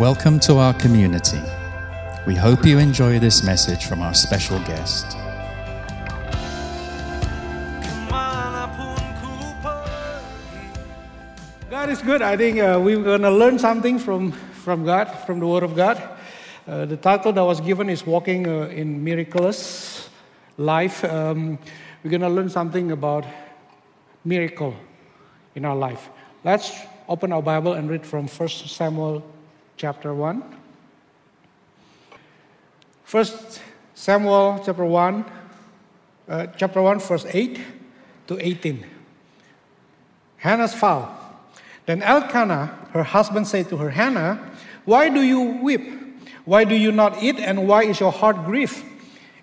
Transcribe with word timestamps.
Welcome 0.00 0.40
to 0.48 0.56
our 0.56 0.72
community. 0.72 1.42
We 2.26 2.34
hope 2.34 2.64
you 2.64 2.78
enjoy 2.78 3.18
this 3.18 3.44
message 3.44 3.84
from 3.84 4.00
our 4.00 4.14
special 4.14 4.58
guest. 4.60 5.14
God 11.68 11.90
is 11.90 12.00
good. 12.00 12.22
I 12.22 12.34
think 12.38 12.60
uh, 12.60 12.80
we're 12.82 13.02
going 13.02 13.20
to 13.20 13.30
learn 13.30 13.58
something 13.58 13.98
from, 13.98 14.32
from 14.32 14.86
God, 14.86 15.04
from 15.26 15.38
the 15.38 15.46
Word 15.46 15.64
of 15.64 15.76
God. 15.76 16.02
Uh, 16.66 16.86
the 16.86 16.96
title 16.96 17.34
that 17.34 17.44
was 17.44 17.60
given 17.60 17.90
is 17.90 18.06
Walking 18.06 18.48
uh, 18.48 18.68
in 18.68 19.04
Miraculous 19.04 20.08
Life. 20.56 21.04
Um, 21.04 21.58
we're 22.02 22.10
going 22.10 22.22
to 22.22 22.30
learn 22.30 22.48
something 22.48 22.90
about 22.90 23.26
miracle 24.24 24.74
in 25.54 25.66
our 25.66 25.76
life. 25.76 26.08
Let's 26.42 26.72
open 27.06 27.32
our 27.32 27.42
Bible 27.42 27.74
and 27.74 27.90
read 27.90 28.06
from 28.06 28.28
1 28.28 28.48
Samuel 28.48 29.22
chapter 29.80 30.12
1. 30.12 30.44
1 33.10 33.26
Samuel 33.94 34.60
chapter 34.62 34.84
1, 34.84 35.24
uh, 36.28 36.46
chapter 36.48 36.82
1, 36.82 37.00
verse 37.00 37.24
8 37.24 37.58
to 38.26 38.46
18. 38.46 38.84
Hannah's 40.36 40.74
vow. 40.74 41.16
Then 41.86 42.02
Elkanah, 42.02 42.88
her 42.92 43.02
husband, 43.02 43.48
said 43.48 43.70
to 43.70 43.78
her, 43.78 43.88
Hannah, 43.88 44.52
why 44.84 45.08
do 45.08 45.22
you 45.22 45.40
weep? 45.62 45.80
Why 46.44 46.64
do 46.64 46.74
you 46.74 46.92
not 46.92 47.22
eat? 47.22 47.40
And 47.40 47.66
why 47.66 47.84
is 47.84 48.00
your 48.00 48.12
heart 48.12 48.44
grieved? 48.44 48.84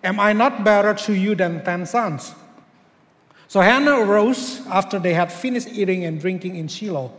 Am 0.03 0.19
I 0.19 0.33
not 0.33 0.63
better 0.63 0.93
to 1.05 1.13
you 1.13 1.33
than 1.33 1.65
ten 1.65 1.87
sons? 1.87 2.35
So 3.47 3.61
Hannah 3.61 4.01
arose 4.01 4.61
after 4.67 4.99
they 4.99 5.15
had 5.15 5.31
finished 5.31 5.69
eating 5.71 6.05
and 6.05 6.21
drinking 6.21 6.57
in 6.57 6.67
Shiloh. 6.67 7.11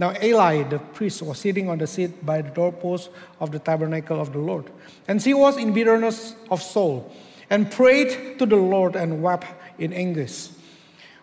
Now 0.00 0.14
Eli, 0.22 0.62
the 0.62 0.78
priest, 0.78 1.20
was 1.20 1.36
sitting 1.36 1.68
on 1.68 1.76
the 1.76 1.86
seat 1.86 2.24
by 2.24 2.40
the 2.40 2.48
doorpost 2.48 3.10
of 3.38 3.52
the 3.52 3.58
tabernacle 3.58 4.18
of 4.18 4.32
the 4.32 4.38
Lord. 4.38 4.64
And 5.06 5.20
she 5.20 5.34
was 5.34 5.58
in 5.58 5.74
bitterness 5.74 6.34
of 6.50 6.62
soul, 6.62 7.12
and 7.50 7.70
prayed 7.70 8.38
to 8.38 8.46
the 8.46 8.56
Lord 8.56 8.96
and 8.96 9.22
wept 9.22 9.46
in 9.78 9.92
anguish. 9.92 10.48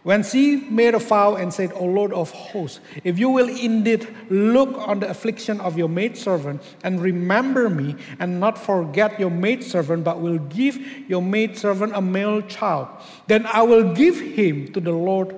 When 0.03 0.22
she 0.22 0.58
made 0.69 0.94
a 0.94 1.00
vow 1.00 1.36
and 1.36 1.52
said, 1.52 1.72
O 1.73 1.86
Lord 1.86 2.14
of 2.14 2.30
hosts, 2.30 2.80
if 3.03 3.17
you 3.17 3.30
will 3.30 3.50
indeed 3.50 4.08
look 4.30 4.78
on 4.78 5.00
the 5.00 5.09
affliction 5.09 5.59
of 5.59 5.75
your 5.75 5.89
maidservant 5.89 6.62
and 6.84 7.02
remember 7.02 7.72
me 7.72 7.95
and 8.19 8.39
not 8.39 8.59
forget 8.59 9.19
your 9.19 9.31
maidservant, 9.31 10.03
but 10.03 10.22
will 10.22 10.38
give 10.38 10.78
your 11.09 11.23
maidservant 11.23 11.94
a 11.95 12.02
male 12.02 12.44
child, 12.44 12.88
then 13.25 13.47
I 13.47 13.64
will 13.64 13.95
give 13.95 14.19
him 14.19 14.72
to 14.73 14.80
the 14.80 14.94
Lord 14.94 15.36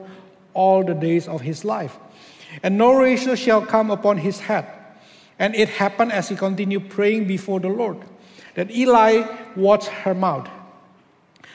all 0.54 0.84
the 0.84 0.94
days 0.94 1.26
of 1.26 1.40
his 1.40 1.64
life. 1.64 1.98
And 2.64 2.78
no 2.78 2.94
razor 2.94 3.36
shall 3.36 3.66
come 3.66 3.92
upon 3.92 4.18
his 4.18 4.40
head. 4.40 4.68
And 5.38 5.56
it 5.56 5.70
happened 5.70 6.12
as 6.12 6.30
he 6.30 6.36
continued 6.36 6.90
praying 6.90 7.26
before 7.26 7.60
the 7.60 7.70
Lord 7.70 7.98
that 8.56 8.72
Eli 8.72 9.24
watched 9.56 9.88
her 9.88 10.14
mouth. 10.14 10.50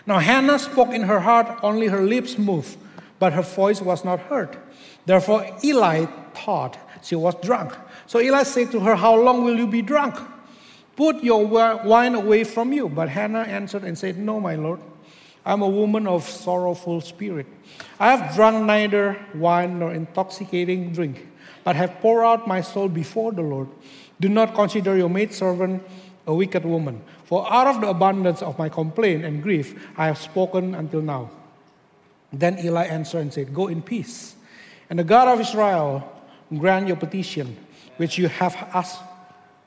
Now 0.06 0.18
Hannah 0.18 0.58
spoke 0.58 0.90
in 0.90 1.02
her 1.02 1.20
heart, 1.20 1.58
only 1.62 1.88
her 1.88 2.02
lips 2.02 2.38
moved 2.38 2.78
but 3.18 3.32
her 3.32 3.42
voice 3.42 3.80
was 3.80 4.04
not 4.04 4.20
heard. 4.20 4.56
Therefore, 5.06 5.46
Eli 5.62 6.04
thought 6.34 6.78
she 7.02 7.16
was 7.16 7.34
drunk. 7.42 7.72
So 8.06 8.20
Eli 8.20 8.42
said 8.42 8.70
to 8.72 8.80
her, 8.80 8.96
How 8.96 9.14
long 9.14 9.44
will 9.44 9.56
you 9.56 9.66
be 9.66 9.82
drunk? 9.82 10.16
Put 10.96 11.24
your 11.24 11.46
wine 11.46 12.14
away 12.14 12.44
from 12.44 12.72
you. 12.72 12.88
But 12.88 13.08
Hannah 13.08 13.40
answered 13.40 13.82
and 13.82 13.96
said, 13.96 14.18
No, 14.18 14.40
my 14.40 14.56
lord. 14.56 14.80
I'm 15.44 15.62
a 15.62 15.68
woman 15.68 16.06
of 16.06 16.24
sorrowful 16.28 17.00
spirit. 17.00 17.46
I 18.00 18.16
have 18.16 18.34
drunk 18.34 18.64
neither 18.64 19.18
wine 19.34 19.78
nor 19.78 19.92
intoxicating 19.92 20.92
drink, 20.92 21.26
but 21.64 21.76
have 21.76 22.00
poured 22.00 22.24
out 22.24 22.48
my 22.48 22.62
soul 22.62 22.88
before 22.88 23.32
the 23.32 23.42
Lord. 23.42 23.68
Do 24.20 24.28
not 24.28 24.54
consider 24.54 24.96
your 24.96 25.10
maidservant 25.10 25.82
a 26.26 26.34
wicked 26.34 26.64
woman, 26.64 27.02
for 27.24 27.50
out 27.52 27.66
of 27.66 27.80
the 27.80 27.88
abundance 27.88 28.40
of 28.40 28.58
my 28.58 28.68
complaint 28.68 29.24
and 29.24 29.42
grief 29.42 29.74
I 29.96 30.06
have 30.06 30.18
spoken 30.18 30.74
until 30.74 31.02
now. 31.02 31.30
Then 32.32 32.58
Eli 32.58 32.84
answered 32.84 33.18
and 33.18 33.32
said, 33.32 33.54
Go 33.54 33.68
in 33.68 33.82
peace. 33.82 34.34
And 34.88 34.98
the 34.98 35.04
God 35.04 35.28
of 35.28 35.40
Israel 35.40 36.10
grant 36.58 36.88
your 36.88 36.96
petition, 36.96 37.56
which 37.96 38.18
you 38.18 38.28
have 38.28 38.54
asked 38.72 39.02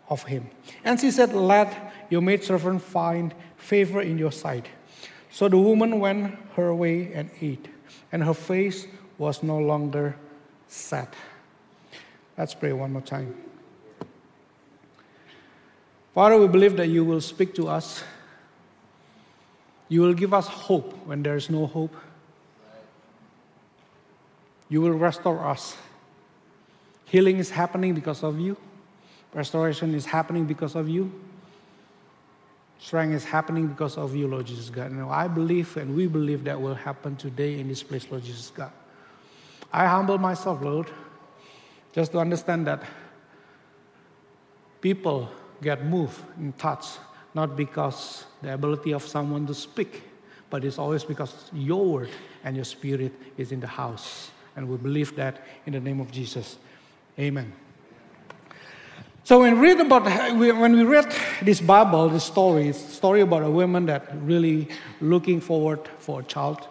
of 0.09 0.23
him. 0.23 0.49
And 0.83 0.99
she 0.99 1.11
said, 1.11 1.33
Let 1.33 1.93
your 2.09 2.21
maidservant 2.21 2.81
find 2.81 3.33
favor 3.57 4.01
in 4.01 4.17
your 4.17 4.31
sight. 4.31 4.65
So 5.37 5.47
the 5.47 5.59
woman 5.59 5.99
went 5.99 6.33
her 6.55 6.73
way 6.73 7.13
and 7.13 7.29
ate, 7.41 7.67
and 8.11 8.23
her 8.23 8.33
face 8.33 8.87
was 9.19 9.43
no 9.43 9.59
longer 9.59 10.15
sad. 10.67 11.09
Let's 12.35 12.55
pray 12.55 12.73
one 12.73 12.93
more 12.93 13.03
time. 13.03 13.35
Father, 16.15 16.39
we 16.39 16.47
believe 16.47 16.75
that 16.77 16.87
you 16.87 17.05
will 17.05 17.21
speak 17.21 17.53
to 17.53 17.67
us. 17.67 18.03
You 19.89 20.01
will 20.01 20.15
give 20.15 20.33
us 20.33 20.47
hope 20.47 20.97
when 21.05 21.21
there 21.21 21.35
is 21.35 21.51
no 21.51 21.67
hope. 21.67 21.95
You 24.69 24.81
will 24.81 24.97
restore 24.97 25.45
us. 25.45 25.77
Healing 27.05 27.37
is 27.37 27.51
happening 27.51 27.93
because 27.93 28.23
of 28.23 28.39
you. 28.39 28.57
Restoration 29.35 29.93
is 29.93 30.07
happening 30.07 30.45
because 30.45 30.73
of 30.73 30.89
you. 30.89 31.11
Strength 32.79 33.13
is 33.15 33.23
happening 33.23 33.67
because 33.67 33.97
of 33.97 34.15
you, 34.15 34.27
Lord 34.27 34.45
Jesus 34.45 34.69
God. 34.69 34.91
And 34.91 35.01
I 35.03 35.27
believe 35.27 35.77
and 35.77 35.95
we 35.95 36.07
believe 36.07 36.43
that 36.43 36.59
will 36.59 36.75
happen 36.75 37.15
today 37.15 37.59
in 37.59 37.67
this 37.67 37.81
place, 37.81 38.05
Lord 38.09 38.23
Jesus 38.23 38.51
God. 38.51 38.71
I 39.73 39.87
humble 39.87 40.17
myself, 40.17 40.61
Lord, 40.61 40.89
just 41.91 42.11
to 42.11 42.19
understand 42.19 42.67
that 42.67 42.83
people 44.81 45.29
get 45.61 45.85
moved 45.85 46.21
and 46.37 46.57
touched, 46.57 46.99
not 47.33 47.57
because 47.57 48.25
the 48.41 48.53
ability 48.53 48.93
of 48.93 49.05
someone 49.05 49.47
to 49.47 49.53
speak, 49.53 50.03
but 50.49 50.63
it's 50.63 50.77
always 50.77 51.03
because 51.03 51.49
your 51.53 51.83
word 51.83 52.09
and 52.43 52.55
your 52.55 52.65
spirit 52.65 53.11
is 53.37 53.51
in 53.51 53.59
the 53.59 53.67
house. 53.67 54.31
And 54.55 54.69
we 54.69 54.77
believe 54.77 55.15
that 55.15 55.41
in 55.65 55.73
the 55.73 55.79
name 55.79 55.99
of 55.99 56.11
Jesus. 56.11 56.57
Amen. 57.19 57.51
So 59.27 59.41
when 59.41 59.59
we 59.59 59.67
read 59.67 59.81
about 59.81 60.05
when 60.37 60.71
we 60.71 60.83
read 60.85 61.13
this 61.41 61.59
Bible, 61.59 62.07
this 62.07 62.23
story, 62.23 62.71
story 62.71 63.19
about 63.19 63.43
a 63.43 63.51
woman 63.51 63.85
that 63.87 64.07
really 64.21 64.69
looking 65.01 65.41
forward 65.41 65.81
for 65.99 66.21
a 66.21 66.23
child. 66.23 66.65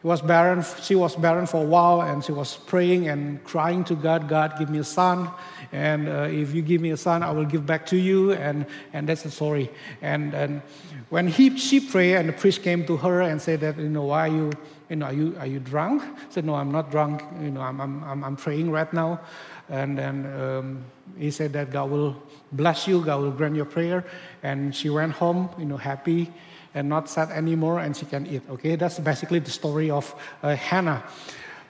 He 0.00 0.08
was 0.08 0.22
barren. 0.22 0.64
She 0.80 0.94
was 0.94 1.14
barren 1.14 1.46
for 1.46 1.62
a 1.62 1.66
while, 1.66 2.00
and 2.00 2.24
she 2.24 2.32
was 2.32 2.56
praying 2.56 3.08
and 3.08 3.44
crying 3.44 3.84
to 3.84 3.94
God, 3.94 4.30
God, 4.30 4.58
give 4.58 4.70
me 4.70 4.78
a 4.78 4.84
son. 4.84 5.30
And 5.72 6.08
uh, 6.08 6.28
if 6.30 6.54
you 6.54 6.62
give 6.62 6.80
me 6.80 6.88
a 6.92 6.96
son, 6.96 7.22
I 7.22 7.30
will 7.32 7.44
give 7.44 7.66
back 7.66 7.84
to 7.86 7.98
you. 7.98 8.32
And, 8.32 8.64
and 8.94 9.06
that's 9.06 9.22
the 9.22 9.30
story. 9.30 9.70
And, 10.00 10.32
and 10.32 10.62
when 11.10 11.28
he, 11.28 11.58
she 11.58 11.80
prayed, 11.80 12.16
and 12.16 12.30
the 12.30 12.32
priest 12.32 12.62
came 12.62 12.86
to 12.86 12.96
her 12.96 13.20
and 13.20 13.42
said 13.42 13.60
that, 13.60 13.76
you 13.76 13.90
know, 13.90 14.04
why 14.04 14.28
are 14.28 14.32
you 14.32 14.52
you 14.90 14.96
know, 14.96 15.06
are 15.06 15.12
you, 15.12 15.36
are 15.40 15.46
you 15.46 15.60
drunk? 15.60 16.02
I 16.02 16.30
said, 16.30 16.44
no, 16.44 16.54
I'm 16.54 16.70
not 16.70 16.90
drunk. 16.90 17.22
You 17.40 17.50
know, 17.50 17.62
I'm, 17.62 17.80
I'm, 17.80 18.22
I'm 18.22 18.36
praying 18.36 18.70
right 18.70 18.92
now. 18.92 19.20
And 19.68 19.96
then 19.96 20.26
um, 20.40 20.84
he 21.18 21.30
said 21.30 21.52
that 21.54 21.70
God 21.70 21.90
will 21.90 22.22
bless 22.52 22.86
you, 22.86 23.02
God 23.02 23.20
will 23.20 23.30
grant 23.30 23.56
your 23.56 23.64
prayer. 23.64 24.04
And 24.42 24.74
she 24.74 24.90
went 24.90 25.12
home, 25.12 25.48
you 25.58 25.64
know, 25.64 25.76
happy 25.76 26.32
and 26.74 26.88
not 26.88 27.08
sad 27.08 27.30
anymore, 27.30 27.78
and 27.78 27.96
she 27.96 28.04
can 28.04 28.26
eat. 28.26 28.42
Okay, 28.50 28.76
that's 28.76 28.98
basically 28.98 29.38
the 29.38 29.50
story 29.50 29.90
of 29.90 30.14
uh, 30.42 30.56
Hannah. 30.56 31.04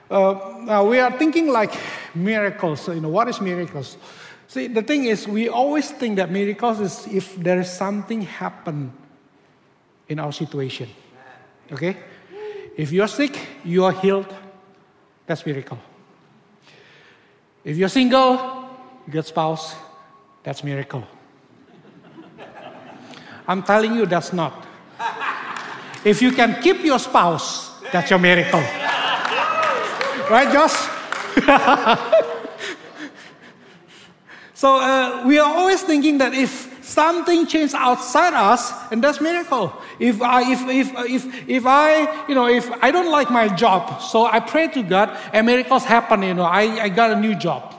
Uh, 0.09 0.57
now 0.61 0.85
we 0.85 0.99
are 0.99 1.11
thinking 1.17 1.47
like 1.47 1.73
miracles. 2.13 2.81
So, 2.81 2.91
you 2.91 3.01
know, 3.01 3.09
what 3.09 3.27
is 3.27 3.39
miracles? 3.39 3.97
See, 4.47 4.67
the 4.67 4.81
thing 4.81 5.05
is, 5.05 5.27
we 5.27 5.49
always 5.49 5.89
think 5.91 6.17
that 6.17 6.31
miracles 6.31 6.79
is 6.79 7.07
if 7.07 7.35
there 7.35 7.59
is 7.59 7.69
something 7.69 8.21
happen 8.21 8.93
in 10.07 10.19
our 10.19 10.31
situation. 10.31 10.89
Okay? 11.71 11.97
If 12.77 12.91
you're 12.91 13.07
sick, 13.07 13.39
you 13.63 13.85
are 13.85 13.91
healed. 13.91 14.33
That's 15.25 15.45
miracle. 15.45 15.79
If 17.65 17.77
you're 17.77 17.89
single, 17.89 18.33
you 19.07 19.13
get 19.13 19.25
spouse. 19.25 19.75
That's 20.43 20.63
miracle. 20.63 21.03
I'm 23.47 23.63
telling 23.63 23.95
you, 23.95 24.05
that's 24.05 24.31
not. 24.31 24.67
If 26.03 26.21
you 26.21 26.31
can 26.31 26.61
keep 26.61 26.83
your 26.83 26.99
spouse, 26.99 27.81
that's 27.91 28.11
your 28.11 28.19
miracle. 28.19 28.59
right, 30.29 30.53
Josh? 30.53 30.75
so 34.53 34.75
uh, 34.75 35.23
we 35.25 35.39
are 35.39 35.57
always 35.57 35.81
thinking 35.81 36.19
that 36.19 36.35
if 36.35 36.85
something 36.85 37.47
changed 37.47 37.73
outside 37.73 38.35
us, 38.35 38.71
and 38.91 39.03
that's 39.03 39.19
miracle. 39.19 39.73
If 39.99 40.21
I, 40.21 40.51
if, 40.51 40.61
if, 40.67 41.09
if, 41.09 41.49
if 41.49 41.65
I, 41.65 42.27
you 42.27 42.35
know, 42.35 42.47
if 42.47 42.69
I 42.83 42.91
don't 42.91 43.11
like 43.11 43.31
my 43.31 43.47
job, 43.47 44.01
so 44.01 44.25
I 44.25 44.39
pray 44.39 44.67
to 44.69 44.83
God, 44.83 45.17
and 45.31 45.45
miracles 45.45 45.85
happen, 45.85 46.23
you 46.23 46.33
know, 46.33 46.43
I, 46.43 46.83
I 46.83 46.89
got 46.89 47.11
a 47.11 47.15
new 47.15 47.35
job. 47.35 47.73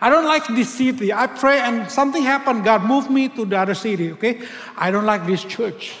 I 0.00 0.08
don't 0.08 0.24
like 0.24 0.46
this 0.46 0.72
city. 0.72 1.12
I 1.12 1.26
pray 1.26 1.60
and 1.60 1.90
something 1.90 2.22
happened. 2.22 2.64
God 2.64 2.84
moved 2.84 3.10
me 3.10 3.28
to 3.28 3.44
the 3.44 3.58
other 3.58 3.74
city, 3.74 4.12
okay? 4.12 4.40
I 4.76 4.90
don't 4.90 5.04
like 5.04 5.26
this 5.26 5.44
church. 5.44 5.94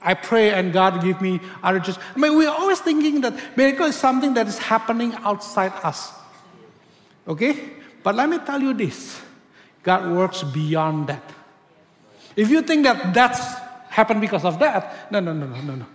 I 0.00 0.14
pray 0.14 0.52
and 0.52 0.72
God 0.72 1.02
give 1.02 1.20
me 1.20 1.40
other 1.62 1.80
church. 1.80 1.96
I 2.14 2.18
mean, 2.18 2.36
we're 2.36 2.50
always 2.50 2.80
thinking 2.80 3.20
that 3.22 3.56
miracle 3.56 3.86
is 3.86 3.96
something 3.96 4.34
that 4.34 4.48
is 4.48 4.58
happening 4.58 5.14
outside 5.16 5.72
us. 5.82 6.12
Okay? 7.28 7.70
But 8.02 8.14
let 8.14 8.28
me 8.28 8.38
tell 8.38 8.60
you 8.60 8.74
this 8.74 9.20
God 9.82 10.10
works 10.10 10.42
beyond 10.42 11.08
that. 11.08 11.22
If 12.36 12.50
you 12.50 12.62
think 12.62 12.84
that 12.84 13.14
that's 13.14 13.63
happened 13.94 14.20
because 14.20 14.44
of 14.44 14.58
that, 14.58 15.10
no, 15.12 15.20
no, 15.20 15.32
no, 15.32 15.46
no, 15.46 15.60
no, 15.62 15.74
no. 15.76 15.86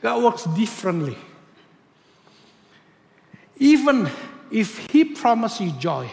God 0.00 0.22
works 0.22 0.44
differently. 0.44 1.18
Even 3.58 4.08
if 4.50 4.78
He 4.90 5.04
promised 5.04 5.60
you 5.60 5.72
joy, 5.72 6.08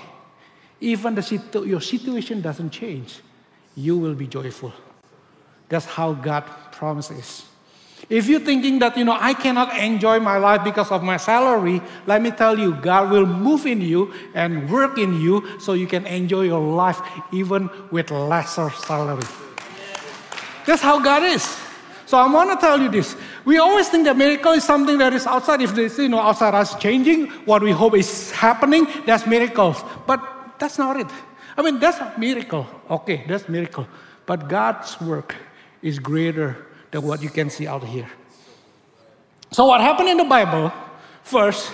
even 0.81 1.13
the 1.13 1.21
situ- 1.21 1.65
your 1.65 1.81
situation 1.81 2.41
doesn't 2.41 2.71
change, 2.71 3.21
you 3.75 3.95
will 3.95 4.15
be 4.15 4.25
joyful. 4.25 4.73
That's 5.69 5.85
how 5.85 6.13
God 6.13 6.43
promises. 6.71 7.45
If 8.09 8.27
you're 8.27 8.39
thinking 8.39 8.79
that, 8.79 8.97
you 8.97 9.05
know, 9.05 9.17
I 9.19 9.33
cannot 9.33 9.77
enjoy 9.77 10.19
my 10.19 10.37
life 10.37 10.63
because 10.63 10.91
of 10.91 11.03
my 11.03 11.17
salary, 11.17 11.81
let 12.07 12.21
me 12.21 12.31
tell 12.31 12.57
you, 12.57 12.73
God 12.73 13.11
will 13.11 13.25
move 13.25 13.65
in 13.65 13.81
you 13.81 14.13
and 14.33 14.69
work 14.69 14.97
in 14.97 15.21
you 15.21 15.59
so 15.59 15.73
you 15.73 15.87
can 15.87 16.05
enjoy 16.05 16.43
your 16.43 16.61
life 16.61 17.01
even 17.31 17.69
with 17.91 18.09
lesser 18.11 18.69
salary. 18.71 19.25
That's 20.65 20.81
how 20.81 20.99
God 20.99 21.23
is. 21.23 21.57
So 22.05 22.17
I 22.17 22.31
want 22.31 22.51
to 22.51 22.57
tell 22.65 22.79
you 22.79 22.89
this. 22.89 23.15
We 23.45 23.57
always 23.57 23.89
think 23.89 24.05
that 24.05 24.15
miracle 24.15 24.51
is 24.51 24.63
something 24.63 24.97
that 24.99 25.13
is 25.13 25.25
outside. 25.25 25.61
If 25.61 25.73
this, 25.73 25.97
you 25.97 26.09
know, 26.09 26.19
outside 26.19 26.53
us 26.53 26.77
changing, 26.79 27.27
what 27.45 27.63
we 27.63 27.71
hope 27.71 27.95
is 27.95 28.31
happening, 28.31 28.87
that's 29.05 29.25
miracles. 29.25 29.83
But 30.05 30.21
that's 30.59 30.77
not 30.77 30.99
it. 30.99 31.07
I 31.57 31.61
mean, 31.61 31.79
that's 31.79 31.97
a 31.97 32.13
miracle. 32.17 32.67
Okay, 32.89 33.23
that's 33.27 33.49
miracle. 33.49 33.87
But 34.25 34.47
God's 34.49 34.99
work 35.01 35.35
is 35.81 35.99
greater 35.99 36.67
than 36.91 37.01
what 37.03 37.21
you 37.21 37.29
can 37.29 37.49
see 37.49 37.67
out 37.67 37.83
here. 37.83 38.09
So 39.51 39.65
what 39.65 39.81
happened 39.81 40.09
in 40.09 40.17
the 40.17 40.25
Bible, 40.25 40.71
first, 41.23 41.71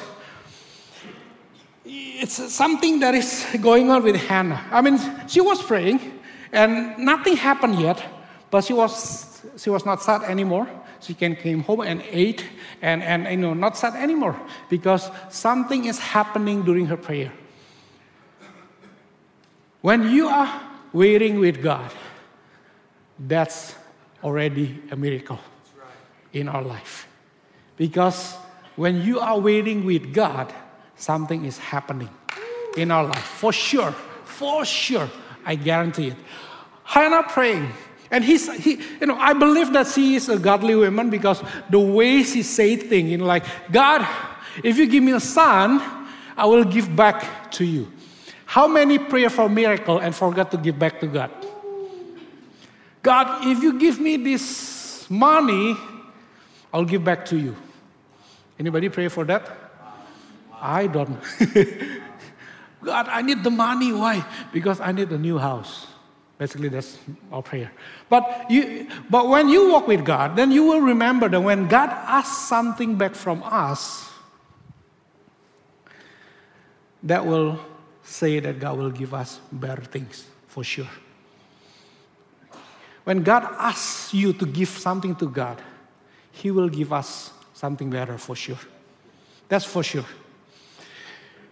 it's 1.84 2.54
something 2.54 3.00
that 3.00 3.16
is 3.16 3.46
going 3.62 3.90
on 3.90 4.04
with 4.04 4.16
Hannah. 4.16 4.64
I 4.72 4.82
mean, 4.82 5.00
she 5.28 5.42
was 5.42 5.62
praying 5.62 6.20
and 6.52 6.98
nothing 6.98 7.36
happened 7.36 7.80
yet, 7.80 8.04
but 8.51 8.63
she 8.63 8.74
was, 8.74 9.42
she 9.57 9.69
was 9.69 9.86
not 9.86 10.03
sad 10.03 10.24
anymore. 10.24 10.68
She 11.00 11.15
can 11.15 11.36
came 11.36 11.63
home 11.63 11.81
and 11.81 12.03
ate 12.12 12.45
and, 12.81 13.01
and 13.01 13.25
you 13.25 13.38
know, 13.38 13.56
not 13.56 13.75
sad 13.75 13.95
anymore 13.95 14.39
because 14.69 15.09
something 15.30 15.86
is 15.86 15.98
happening 15.98 16.62
during 16.63 16.86
her 16.86 16.98
prayer. 16.98 17.31
When 19.81 20.12
you 20.12 20.27
are 20.27 20.62
waiting 20.94 21.39
with 21.39 21.63
God, 21.63 21.92
that's 23.18 23.74
already 24.24 24.80
a 24.92 24.95
miracle 24.95 25.39
in 26.33 26.47
our 26.47 26.62
life. 26.62 27.07
Because 27.77 28.36
when 28.75 29.01
you 29.01 29.19
are 29.19 29.39
waiting 29.39 29.86
with 29.86 30.13
God, 30.13 30.54
something 30.95 31.45
is 31.45 31.57
happening 31.57 32.09
in 32.77 32.92
our 32.92 33.06
life. 33.06 33.24
For 33.24 33.51
sure. 33.51 33.92
For 34.24 34.65
sure. 34.65 35.09
I 35.45 35.56
guarantee 35.56 36.09
it. 36.09 36.18
Hannah 36.83 37.24
praying. 37.24 37.71
And 38.12 38.25
he's, 38.25 38.52
he, 38.62 38.81
you 39.00 39.08
know, 39.08 39.16
I 39.16 39.34
believe 39.34 39.72
that 39.72 39.88
she 39.88 40.16
is 40.16 40.28
a 40.28 40.38
godly 40.38 40.75
woman 40.75 41.10
because 41.10 41.42
the 41.69 41.80
way 41.80 42.24
she 42.24 42.44
say 42.44 42.75
things, 42.75 43.10
you 43.10 43.18
know, 43.18 43.25
like, 43.25 43.46
God, 43.72 44.06
if 44.63 44.78
you 44.78 44.86
give 44.86 45.02
me 45.02 45.13
a 45.13 45.19
son, 45.19 45.81
I 46.36 46.46
will 46.46 46.66
give 46.66 46.94
back 46.94 47.52
to 47.54 47.66
you. 47.66 47.90
How 48.46 48.68
many 48.68 49.00
pray 49.00 49.30
for 49.30 49.48
miracle 49.48 50.00
and 50.00 50.13
forgot 50.13 50.52
to 50.52 50.58
give 50.58 50.78
back 50.78 51.00
to 51.00 51.08
God? 51.08 51.31
God, 53.02 53.48
if 53.48 53.63
you 53.63 53.80
give 53.80 54.00
me 54.00 54.18
this 54.18 55.10
money, 55.10 55.78
I'll 56.74 56.86
give 56.86 57.04
back 57.04 57.25
to 57.28 57.38
you. 57.38 57.56
Anybody 58.60 58.90
pray 58.90 59.07
for 59.07 59.24
that? 59.25 59.50
I 60.62 60.88
don't. 60.88 61.18
God, 62.84 63.07
I 63.07 63.22
need 63.22 63.44
the 63.44 63.50
money. 63.50 63.94
Why? 63.94 64.25
Because 64.52 64.81
I 64.81 64.92
need 64.92 65.10
a 65.12 65.18
new 65.18 65.38
house. 65.38 65.88
Basically, 66.42 66.70
that's 66.70 66.98
our 67.32 67.44
prayer. 67.44 67.72
But, 68.10 68.50
you, 68.50 68.88
but 69.12 69.28
when 69.28 69.48
you 69.48 69.70
walk 69.70 69.88
with 69.88 70.04
God, 70.04 70.36
then 70.36 70.52
you 70.52 70.64
will 70.64 70.82
remember 70.82 71.30
that 71.30 71.40
when 71.40 71.68
God 71.68 71.90
asks 71.92 72.36
something 72.48 72.96
back 72.96 73.14
from 73.14 73.44
us, 73.46 74.10
that 77.04 77.24
will 77.24 77.60
say 78.02 78.40
that 78.40 78.60
God 78.60 78.80
will 78.80 78.90
give 78.90 79.14
us 79.14 79.40
better 79.52 79.84
things 79.84 80.26
for 80.48 80.64
sure. 80.64 80.90
When 83.04 83.22
God 83.22 83.44
asks 83.60 84.12
you 84.12 84.34
to 84.34 84.46
give 84.48 84.70
something 84.70 85.16
to 85.18 85.30
God, 85.30 85.62
He 86.32 86.50
will 86.50 86.70
give 86.70 86.92
us 86.92 87.34
something 87.54 87.92
better 87.92 88.18
for 88.18 88.36
sure. 88.36 88.58
That's 89.48 89.66
for 89.66 89.84
sure. 89.84 90.06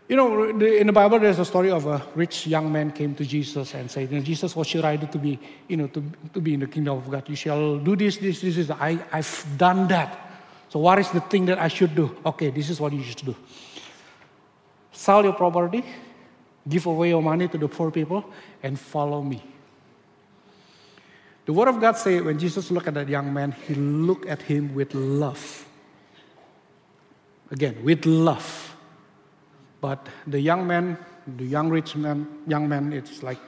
You 0.09 0.15
know, 0.15 0.43
in 0.49 0.87
the 0.87 0.91
Bible, 0.91 1.19
there's 1.19 1.37
a 1.37 1.45
story 1.45 1.69
of 1.69 1.85
a 1.85 2.01
rich 2.15 2.47
young 2.47 2.71
man 2.71 2.91
came 2.91 3.13
to 3.13 3.23
Jesus 3.23 3.75
and 3.75 3.91
said, 3.91 4.09
Jesus, 4.25 4.55
what 4.55 4.65
should 4.65 4.83
I 4.83 4.95
do 4.95 5.05
to 5.05 5.19
be, 5.19 5.37
you 5.67 5.77
know, 5.77 5.85
to, 5.85 6.03
to 6.33 6.41
be 6.41 6.55
in 6.55 6.61
the 6.61 6.65
kingdom 6.65 6.97
of 6.97 7.11
God? 7.11 7.29
You 7.29 7.35
shall 7.35 7.77
do 7.77 7.95
this, 7.95 8.17
this, 8.17 8.41
this, 8.41 8.55
this. 8.55 8.71
I, 8.71 8.97
I've 9.11 9.45
done 9.55 9.87
that. 9.89 10.31
So 10.69 10.79
what 10.79 10.97
is 10.97 11.11
the 11.11 11.21
thing 11.21 11.45
that 11.45 11.59
I 11.59 11.67
should 11.67 11.93
do? 11.93 12.17
Okay, 12.25 12.49
this 12.49 12.71
is 12.71 12.81
what 12.81 12.91
you 12.91 13.03
should 13.03 13.23
do. 13.23 13.35
Sell 14.91 15.23
your 15.23 15.33
property, 15.33 15.85
give 16.67 16.87
away 16.87 17.09
your 17.09 17.21
money 17.21 17.47
to 17.47 17.59
the 17.59 17.67
poor 17.67 17.91
people, 17.91 18.25
and 18.63 18.79
follow 18.79 19.21
me. 19.21 19.43
The 21.45 21.53
Word 21.53 21.67
of 21.67 21.79
God 21.79 21.97
says 21.97 22.23
when 22.23 22.39
Jesus 22.39 22.71
looked 22.71 22.87
at 22.87 22.95
that 22.95 23.09
young 23.09 23.31
man, 23.31 23.51
he 23.51 23.75
looked 23.75 24.25
at 24.25 24.41
him 24.41 24.73
with 24.73 24.95
love. 24.95 25.67
Again, 27.51 27.83
with 27.83 28.07
love. 28.07 28.68
But 29.81 30.07
the 30.27 30.39
young 30.39 30.67
man, 30.67 30.97
the 31.37 31.45
young 31.45 31.69
rich 31.69 31.95
man, 31.95 32.27
young 32.47 32.67
man, 32.67 32.93
it's 32.93 33.23
like, 33.23 33.39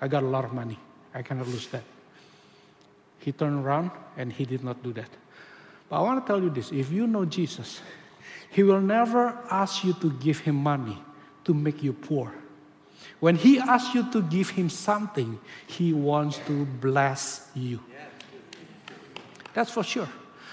I 0.00 0.08
got 0.08 0.22
a 0.22 0.26
lot 0.26 0.44
of 0.44 0.52
money. 0.52 0.78
I 1.14 1.22
cannot 1.22 1.46
lose 1.48 1.66
that. 1.68 1.84
He 3.18 3.32
turned 3.32 3.64
around 3.64 3.90
and 4.16 4.32
he 4.32 4.44
did 4.44 4.62
not 4.62 4.82
do 4.82 4.92
that. 4.94 5.08
But 5.88 5.98
I 5.98 6.02
want 6.02 6.24
to 6.24 6.32
tell 6.32 6.42
you 6.42 6.50
this 6.50 6.72
if 6.72 6.90
you 6.90 7.06
know 7.06 7.24
Jesus, 7.24 7.80
he 8.50 8.62
will 8.62 8.80
never 8.80 9.38
ask 9.50 9.84
you 9.84 9.92
to 9.94 10.10
give 10.12 10.40
him 10.40 10.56
money 10.56 10.98
to 11.44 11.54
make 11.54 11.82
you 11.82 11.92
poor. 11.92 12.32
When 13.20 13.36
He 13.36 13.58
asks 13.58 13.94
you 13.94 14.10
to 14.12 14.22
give 14.22 14.50
Him 14.50 14.68
something, 14.68 15.38
He 15.66 15.92
wants 15.92 16.38
to 16.46 16.64
bless 16.64 17.48
you. 17.54 17.80
That's 19.54 19.70
for 19.70 19.82
sure. 19.82 20.08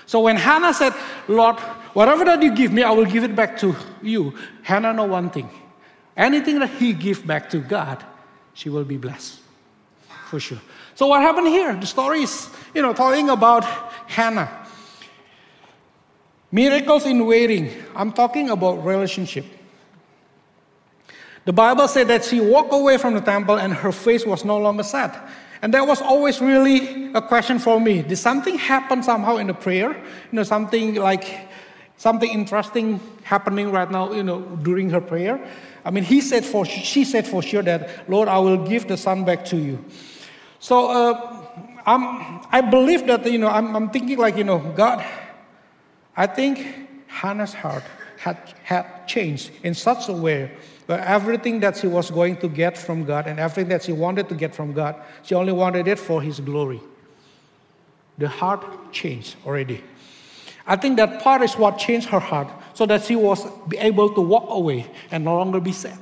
So 0.06 0.22
when 0.22 0.36
Hannah 0.36 0.74
said, 0.74 0.94
Lord, 1.28 1.60
whatever 1.94 2.26
that 2.26 2.42
you 2.42 2.54
give 2.54 2.72
me, 2.72 2.84
I 2.84 2.92
will 2.92 3.06
give 3.06 3.24
it 3.24 3.36
back 3.36 3.58
to 3.60 3.76
you, 4.02 4.38
Hannah 4.62 4.94
know 4.94 5.06
one 5.06 5.30
thing. 5.30 5.50
Anything 6.16 6.60
that 6.60 6.70
he 6.70 6.94
give 6.94 7.26
back 7.26 7.50
to 7.52 7.60
God, 7.60 8.04
she 8.54 8.70
will 8.70 8.84
be 8.84 8.98
blessed. 8.98 9.40
For 10.30 10.40
sure. 10.40 10.60
So 10.96 11.08
what 11.08 11.22
happened 11.22 11.48
here? 11.48 11.76
The 11.76 11.88
story 11.88 12.24
is, 12.24 12.50
you 12.74 12.82
know, 12.82 12.94
talking 12.94 13.30
about 13.30 13.64
Hannah. 14.08 14.68
Miracles 16.52 17.06
in 17.06 17.26
waiting. 17.26 17.72
I'm 17.96 18.12
talking 18.12 18.50
about 18.52 18.86
relationship. 18.86 19.46
The 21.46 21.54
Bible 21.54 21.88
said 21.88 22.08
that 22.08 22.24
she 22.24 22.40
walked 22.40 22.74
away 22.74 22.98
from 22.98 23.16
the 23.16 23.22
temple 23.22 23.58
and 23.58 23.74
her 23.74 23.92
face 23.92 24.26
was 24.26 24.46
no 24.46 24.58
longer 24.58 24.84
sad. 24.84 25.18
And 25.64 25.74
that 25.74 25.88
was 25.88 26.02
always 26.02 26.42
really 26.42 27.14
a 27.14 27.22
question 27.22 27.58
for 27.58 27.80
me. 27.80 28.02
Did 28.02 28.18
something 28.18 28.58
happen 28.58 29.02
somehow 29.02 29.38
in 29.38 29.48
the 29.48 29.54
prayer? 29.54 29.94
You 29.94 30.34
know, 30.34 30.44
something 30.44 30.96
like 30.96 31.48
something 31.96 32.30
interesting 32.30 33.00
happening 33.24 33.72
right 33.72 33.90
now, 33.90 34.12
you 34.12 34.24
know, 34.24 34.42
during 34.62 34.90
her 34.90 35.00
prayer. 35.00 35.40
I 35.86 35.90
mean, 35.90 36.04
he 36.04 36.20
said 36.20 36.44
for 36.44 36.66
she 36.66 37.06
said 37.06 37.26
for 37.26 37.42
sure 37.42 37.64
that, 37.64 38.10
Lord, 38.10 38.28
I 38.28 38.40
will 38.40 38.58
give 38.68 38.90
the 38.90 38.98
son 38.98 39.24
back 39.24 39.46
to 39.46 39.58
you. 39.58 39.80
So 40.60 40.92
uh, 40.92 41.48
I'm, 41.86 42.42
I 42.52 42.60
believe 42.60 43.08
that, 43.08 43.26
you 43.26 43.38
know, 43.38 43.48
I'm, 43.48 43.74
I'm 43.74 43.90
thinking 43.90 44.18
like, 44.18 44.36
you 44.36 44.44
know, 44.44 44.60
God, 44.60 45.06
I 46.18 46.28
think 46.28 46.68
Hannah's 47.08 47.54
heart 47.54 47.84
had, 48.18 48.38
had 48.64 49.08
changed 49.08 49.52
in 49.64 49.74
such 49.74 50.10
a 50.10 50.14
way 50.14 50.52
but 50.88 51.00
everything 51.02 51.60
that 51.62 51.78
she 51.78 51.88
was 51.88 52.12
going 52.12 52.38
to 52.38 52.50
get 52.50 52.78
from 52.78 53.06
God 53.06 53.28
and 53.28 53.40
everything 53.40 53.70
that 53.70 53.84
she 53.84 53.92
wanted 53.92 54.30
to 54.30 54.36
get 54.36 54.54
from 54.54 54.74
God, 54.74 54.96
she 55.24 55.36
only 55.36 55.54
wanted 55.54 55.88
it 55.88 56.00
for 56.00 56.22
His 56.22 56.40
glory. 56.40 56.82
The 58.18 58.28
heart 58.28 58.92
changed 58.92 59.36
already. 59.46 59.84
I 60.66 60.76
think 60.76 60.98
that 60.98 61.22
part 61.22 61.42
is 61.42 61.58
what 61.58 61.78
changed 61.78 62.08
her 62.10 62.20
heart 62.20 62.48
so 62.74 62.86
that 62.86 63.04
she 63.04 63.16
was 63.16 63.46
able 63.78 64.14
to 64.14 64.22
walk 64.22 64.46
away 64.50 64.88
and 65.12 65.26
no 65.26 65.38
longer 65.38 65.60
be 65.60 65.72
sad. 65.72 66.00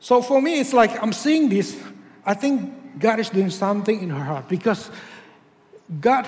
So 0.00 0.20
for 0.22 0.40
me, 0.40 0.60
it's 0.60 0.72
like 0.72 1.00
I'm 1.02 1.12
seeing 1.12 1.48
this. 1.48 1.80
I 2.24 2.34
think 2.34 2.98
God 2.98 3.20
is 3.20 3.30
doing 3.30 3.50
something 3.50 4.02
in 4.02 4.10
her 4.10 4.24
heart 4.24 4.48
because 4.48 4.90
God, 6.00 6.26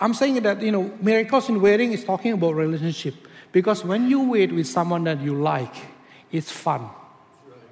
I'm 0.00 0.14
saying 0.14 0.42
that, 0.42 0.62
you 0.62 0.72
know, 0.72 0.92
miracles 1.00 1.48
in 1.48 1.60
waiting 1.60 1.92
is 1.92 2.04
talking 2.04 2.32
about 2.32 2.54
relationship. 2.54 3.14
Because 3.54 3.84
when 3.84 4.10
you 4.10 4.20
wait 4.20 4.50
with 4.50 4.66
someone 4.66 5.04
that 5.04 5.22
you 5.22 5.40
like, 5.40 5.76
it's 6.32 6.50
fun. 6.50 6.90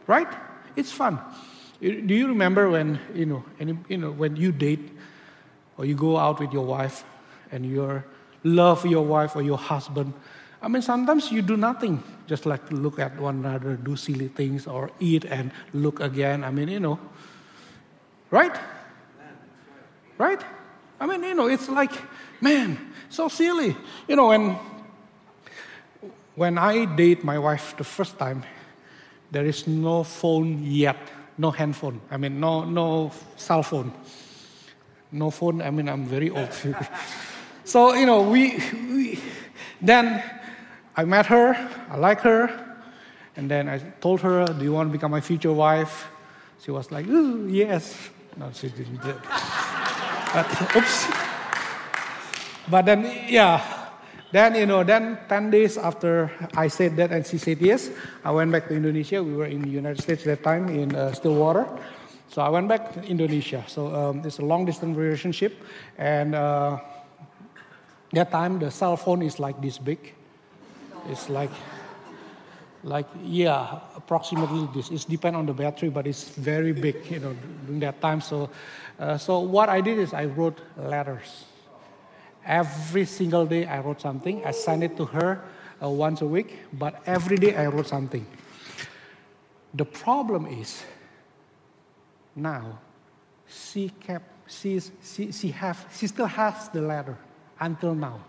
Right? 0.06 0.28
It's 0.76 0.92
fun. 0.92 1.18
Do 1.80 2.14
you 2.14 2.28
remember 2.28 2.70
when, 2.70 3.00
you 3.12 3.26
know, 3.26 3.44
any, 3.58 3.76
you 3.88 3.98
know, 3.98 4.12
when 4.12 4.36
you 4.36 4.52
date 4.52 4.96
or 5.76 5.84
you 5.84 5.96
go 5.96 6.16
out 6.16 6.38
with 6.38 6.52
your 6.52 6.64
wife 6.64 7.02
and 7.50 7.66
you 7.66 8.00
love 8.44 8.86
your 8.86 9.04
wife 9.04 9.34
or 9.34 9.42
your 9.42 9.58
husband? 9.58 10.14
I 10.62 10.68
mean, 10.68 10.82
sometimes 10.82 11.32
you 11.32 11.42
do 11.42 11.56
nothing, 11.56 12.00
just 12.28 12.46
like 12.46 12.70
look 12.70 13.00
at 13.00 13.18
one 13.18 13.44
another, 13.44 13.74
do 13.74 13.96
silly 13.96 14.28
things, 14.28 14.68
or 14.68 14.92
eat 15.00 15.24
and 15.24 15.50
look 15.74 15.98
again. 15.98 16.44
I 16.44 16.52
mean, 16.52 16.68
you 16.68 16.78
know, 16.78 17.00
right? 18.30 18.56
Right? 20.16 20.40
I 21.00 21.06
mean, 21.06 21.24
you 21.24 21.34
know, 21.34 21.48
it's 21.48 21.68
like, 21.68 21.90
man, 22.40 22.78
so 23.08 23.26
silly. 23.26 23.74
You 24.06 24.14
know, 24.14 24.28
when 24.28 24.56
when 26.34 26.58
I 26.58 26.84
date 26.84 27.24
my 27.24 27.38
wife 27.38 27.76
the 27.76 27.84
first 27.84 28.18
time, 28.18 28.44
there 29.30 29.44
is 29.44 29.66
no 29.66 30.04
phone 30.04 30.62
yet, 30.62 30.96
no 31.38 31.50
handphone. 31.50 32.00
I 32.10 32.16
mean, 32.16 32.40
no 32.40 32.64
no 32.64 33.10
cell 33.36 33.62
phone. 33.62 33.92
No 35.10 35.30
phone. 35.30 35.62
I 35.62 35.70
mean, 35.70 35.88
I'm 35.88 36.04
very 36.04 36.30
old. 36.30 36.52
so 37.64 37.94
you 37.94 38.06
know, 38.06 38.22
we, 38.22 38.58
we 38.72 39.18
then 39.80 40.22
I 40.96 41.04
met 41.04 41.26
her. 41.26 41.54
I 41.90 41.96
like 41.96 42.20
her, 42.20 42.48
and 43.36 43.50
then 43.50 43.68
I 43.68 43.78
told 44.00 44.20
her, 44.20 44.44
"Do 44.46 44.64
you 44.64 44.72
want 44.72 44.88
to 44.88 44.92
become 44.92 45.10
my 45.10 45.20
future 45.20 45.52
wife?" 45.52 46.08
She 46.64 46.70
was 46.70 46.90
like, 46.92 47.06
"Ooh, 47.08 47.48
yes." 47.48 48.10
No, 48.36 48.50
she 48.52 48.68
didn't. 48.68 49.00
But 50.32 50.76
oops. 50.76 51.06
But 52.70 52.86
then, 52.86 53.04
yeah, 53.28 53.60
then, 54.32 54.54
you 54.54 54.64
know, 54.64 54.82
then 54.82 55.18
10 55.28 55.50
days 55.50 55.76
after 55.76 56.32
I 56.56 56.68
said 56.68 56.96
that 56.96 57.12
and 57.12 57.26
she 57.26 57.36
said 57.36 57.60
yes, 57.60 57.90
I 58.24 58.30
went 58.30 58.50
back 58.50 58.66
to 58.68 58.74
Indonesia. 58.74 59.22
We 59.22 59.36
were 59.36 59.44
in 59.44 59.60
the 59.60 59.68
United 59.68 60.02
States 60.02 60.24
that 60.24 60.42
time 60.42 60.68
in 60.70 60.96
uh, 60.96 61.12
Stillwater. 61.12 61.68
So 62.28 62.40
I 62.40 62.48
went 62.48 62.66
back 62.66 62.94
to 62.94 63.02
Indonesia. 63.04 63.62
So 63.68 63.94
um, 63.94 64.22
it's 64.24 64.38
a 64.38 64.44
long 64.44 64.64
distance 64.64 64.96
relationship. 64.96 65.60
And 65.98 66.34
uh, 66.34 66.80
that 68.14 68.30
time 68.30 68.58
the 68.58 68.70
cell 68.70 68.96
phone 68.96 69.20
is 69.20 69.38
like 69.38 69.60
this 69.60 69.76
big. 69.76 70.14
It's 71.10 71.28
like, 71.28 71.50
like 72.84 73.06
yeah, 73.22 73.80
approximately 73.94 74.66
this. 74.74 74.90
It 74.90 75.10
depends 75.10 75.36
on 75.36 75.44
the 75.44 75.52
battery, 75.52 75.90
but 75.90 76.06
it's 76.06 76.30
very 76.30 76.72
big, 76.72 77.04
you 77.10 77.20
know, 77.20 77.36
during 77.66 77.80
that 77.80 78.00
time. 78.00 78.22
So, 78.22 78.48
uh, 78.98 79.18
so 79.18 79.40
what 79.40 79.68
I 79.68 79.82
did 79.82 79.98
is 79.98 80.14
I 80.14 80.24
wrote 80.24 80.58
letters 80.78 81.51
Every 82.46 83.04
single 83.04 83.46
day 83.46 83.66
I 83.66 83.80
wrote 83.80 84.00
something. 84.00 84.44
I 84.44 84.50
sent 84.50 84.82
it 84.82 84.96
to 84.96 85.04
her 85.06 85.44
uh, 85.82 85.88
once 85.88 86.22
a 86.22 86.26
week, 86.26 86.58
but 86.72 87.00
every 87.06 87.36
day 87.36 87.56
I 87.56 87.66
wrote 87.66 87.86
something. 87.86 88.26
The 89.74 89.84
problem 89.84 90.46
is 90.46 90.82
now 92.34 92.78
she 93.46 93.90
kept 94.00 94.26
she's, 94.46 94.90
she 95.02 95.32
she 95.32 95.48
have 95.48 95.86
she 95.96 96.06
still 96.06 96.26
has 96.26 96.68
the 96.70 96.80
letter 96.80 97.16
until 97.60 97.94
now. 97.94 98.20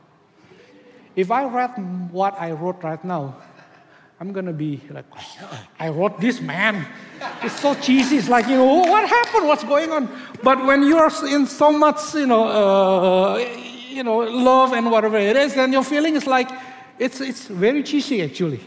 If 1.15 1.31
I 1.31 1.45
read 1.45 1.71
what 2.11 2.39
I 2.39 2.51
wrote 2.51 2.83
right 2.83 3.03
now, 3.03 3.35
I'm 4.19 4.31
gonna 4.31 4.53
be 4.53 4.81
like, 4.89 5.05
I 5.79 5.89
wrote 5.89 6.19
this 6.19 6.39
man. 6.39 6.85
It's 7.41 7.59
so 7.59 7.75
cheesy. 7.75 8.17
It's 8.17 8.29
like 8.29 8.47
you 8.47 8.57
know 8.57 8.65
what 8.65 9.09
happened? 9.09 9.47
What's 9.47 9.63
going 9.63 9.91
on? 9.91 10.09
But 10.43 10.65
when 10.65 10.83
you're 10.83 11.11
in 11.27 11.47
so 11.47 11.71
much, 11.71 12.13
you 12.13 12.27
know. 12.27 12.47
Uh, 12.47 13.62
you 13.93 14.03
know, 14.03 14.17
love 14.19 14.73
and 14.73 14.89
whatever 14.91 15.17
it 15.17 15.35
is, 15.35 15.53
then 15.55 15.71
your 15.71 15.83
feeling 15.83 16.15
is 16.15 16.27
like, 16.27 16.49
it's, 16.99 17.21
it's 17.21 17.47
very 17.47 17.83
cheesy 17.83 18.21
actually. 18.21 18.59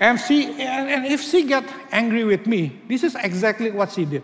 And, 0.00 0.18
she, 0.20 0.44
and, 0.44 0.88
and 0.88 1.06
if 1.06 1.22
she 1.22 1.44
get 1.44 1.64
angry 1.90 2.24
with 2.24 2.46
me, 2.46 2.80
this 2.88 3.02
is 3.02 3.16
exactly 3.16 3.70
what 3.70 3.92
she 3.92 4.04
did. 4.04 4.22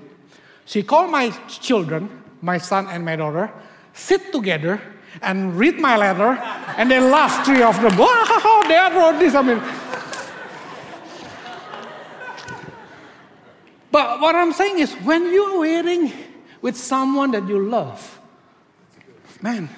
She 0.67 0.83
called 0.83 1.11
my 1.11 1.31
children, 1.49 2.23
my 2.41 2.59
son 2.59 2.87
and 2.89 3.05
my 3.05 3.17
daughter, 3.17 3.53
sit 3.93 4.33
together 4.33 4.81
and 5.23 5.57
read 5.57 5.79
my 5.79 5.97
letter, 5.97 6.39
and 6.77 6.91
they 6.91 7.01
laughed, 7.01 7.47
three 7.47 7.63
of 7.63 7.81
them. 7.81 7.97
Wow, 7.99 8.63
dad 8.67 8.93
wrote 8.95 9.19
this. 9.19 9.35
I 9.35 9.43
mean, 9.43 9.63
but 13.91 14.21
what 14.21 14.35
I'm 14.35 14.53
saying 14.53 14.79
is, 14.79 14.93
when 14.95 15.33
you're 15.33 15.61
waiting 15.61 16.13
with 16.61 16.77
someone 16.77 17.31
that 17.33 17.47
you 17.47 17.69
love, 17.69 18.19
man, 19.41 19.69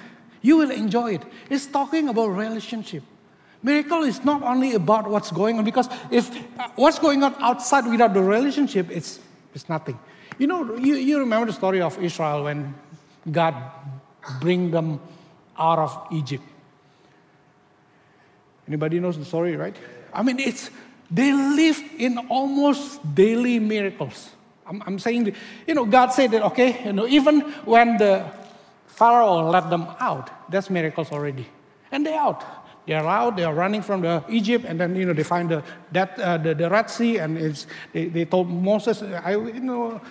you 0.41 0.57
will 0.57 0.71
enjoy 0.71 1.15
it. 1.15 1.23
It's 1.49 1.65
talking 1.65 2.09
about 2.09 2.27
relationship. 2.27 3.03
Miracle 3.63 4.03
is 4.03 4.23
not 4.23 4.43
only 4.43 4.73
about 4.73 5.09
what's 5.09 5.31
going 5.31 5.57
on, 5.57 5.65
because 5.65 5.89
if 6.11 6.29
uh, 6.59 6.69
what's 6.75 6.99
going 6.99 7.23
on 7.23 7.35
outside 7.39 7.87
without 7.87 8.13
the 8.13 8.21
relationship, 8.21 8.89
it's, 8.91 9.19
it's 9.53 9.67
nothing. 9.67 9.97
You 10.37 10.47
know, 10.47 10.75
you, 10.77 10.95
you 10.95 11.19
remember 11.19 11.47
the 11.47 11.53
story 11.53 11.81
of 11.81 12.01
Israel 12.01 12.43
when 12.43 12.75
God 13.31 13.55
bring 14.39 14.71
them 14.71 14.99
out 15.57 15.79
of 15.79 16.07
Egypt. 16.11 16.43
Anybody 18.67 18.99
knows 18.99 19.17
the 19.17 19.25
story, 19.25 19.55
right? 19.55 19.75
I 20.13 20.21
mean, 20.23 20.39
it's 20.39 20.69
they 21.09 21.31
live 21.31 21.81
in 21.97 22.17
almost 22.29 22.99
daily 23.15 23.59
miracles. 23.59 24.31
I'm, 24.67 24.83
I'm 24.85 24.99
saying, 24.99 25.33
you 25.65 25.73
know, 25.73 25.85
God 25.85 26.11
said 26.11 26.31
that, 26.31 26.43
okay, 26.43 26.85
you 26.85 26.93
know, 26.93 27.07
even 27.07 27.41
when 27.63 27.97
the 27.97 28.29
Pharaoh 28.97 29.51
let 29.51 29.69
them 29.69 29.85
out. 29.99 30.49
That's 30.49 30.71
miracles 30.71 31.11
already. 31.11 31.45
And 31.91 32.03
they're 32.03 32.19
out. 32.19 32.43
They're 32.87 33.05
out. 33.05 33.37
They 33.37 33.43
are 33.43 33.53
running 33.53 33.83
from 33.83 34.01
the 34.01 34.23
Egypt, 34.27 34.65
and 34.65 34.79
then 34.79 34.95
you 34.95 35.05
know 35.05 35.13
they 35.13 35.21
find 35.21 35.47
the 35.49 35.63
that 35.91 36.17
uh, 36.17 36.37
the, 36.39 36.55
the 36.55 36.67
Red 36.67 36.89
Sea, 36.89 37.19
and 37.19 37.37
it's, 37.37 37.67
they, 37.93 38.05
they 38.05 38.25
told 38.25 38.49
Moses, 38.49 39.03
I, 39.03 39.33
you 39.33 39.59
know, 39.59 40.01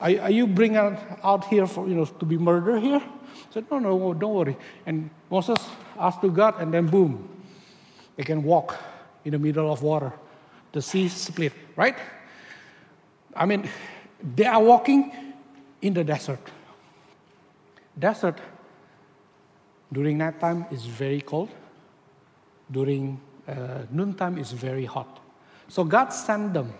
are, 0.00 0.10
are 0.20 0.30
you 0.30 0.46
bring 0.46 0.76
out, 0.76 0.96
out 1.24 1.46
here 1.46 1.66
for 1.66 1.88
you 1.88 1.96
know 1.96 2.04
to 2.04 2.24
be 2.24 2.38
murdered 2.38 2.82
here? 2.82 3.00
He 3.00 3.52
said, 3.52 3.64
no, 3.68 3.80
no, 3.80 4.14
don't 4.14 4.34
worry. 4.34 4.56
And 4.86 5.10
Moses 5.28 5.58
asked 5.98 6.20
to 6.20 6.30
God, 6.30 6.60
and 6.60 6.72
then 6.72 6.86
boom, 6.86 7.28
they 8.14 8.22
can 8.22 8.44
walk 8.44 8.78
in 9.24 9.32
the 9.32 9.40
middle 9.40 9.72
of 9.72 9.82
water. 9.82 10.12
The 10.70 10.82
sea 10.82 11.08
split, 11.08 11.52
right? 11.74 11.96
I 13.34 13.44
mean, 13.44 13.68
they 14.36 14.46
are 14.46 14.62
walking 14.62 15.34
in 15.82 15.94
the 15.94 16.04
desert. 16.04 16.38
Desert 17.98 18.40
during 19.92 20.18
night 20.18 20.40
time 20.40 20.66
is 20.70 20.84
very 20.84 21.20
cold. 21.20 21.48
During 22.70 23.20
uh, 23.46 23.82
noontime 23.90 24.38
is 24.38 24.52
very 24.52 24.84
hot. 24.84 25.20
So 25.68 25.84
God 25.84 26.10
sent 26.10 26.54
them 26.54 26.72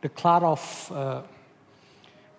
the 0.00 0.08
cloud 0.08 0.42
of 0.42 0.92
uh, 0.94 1.22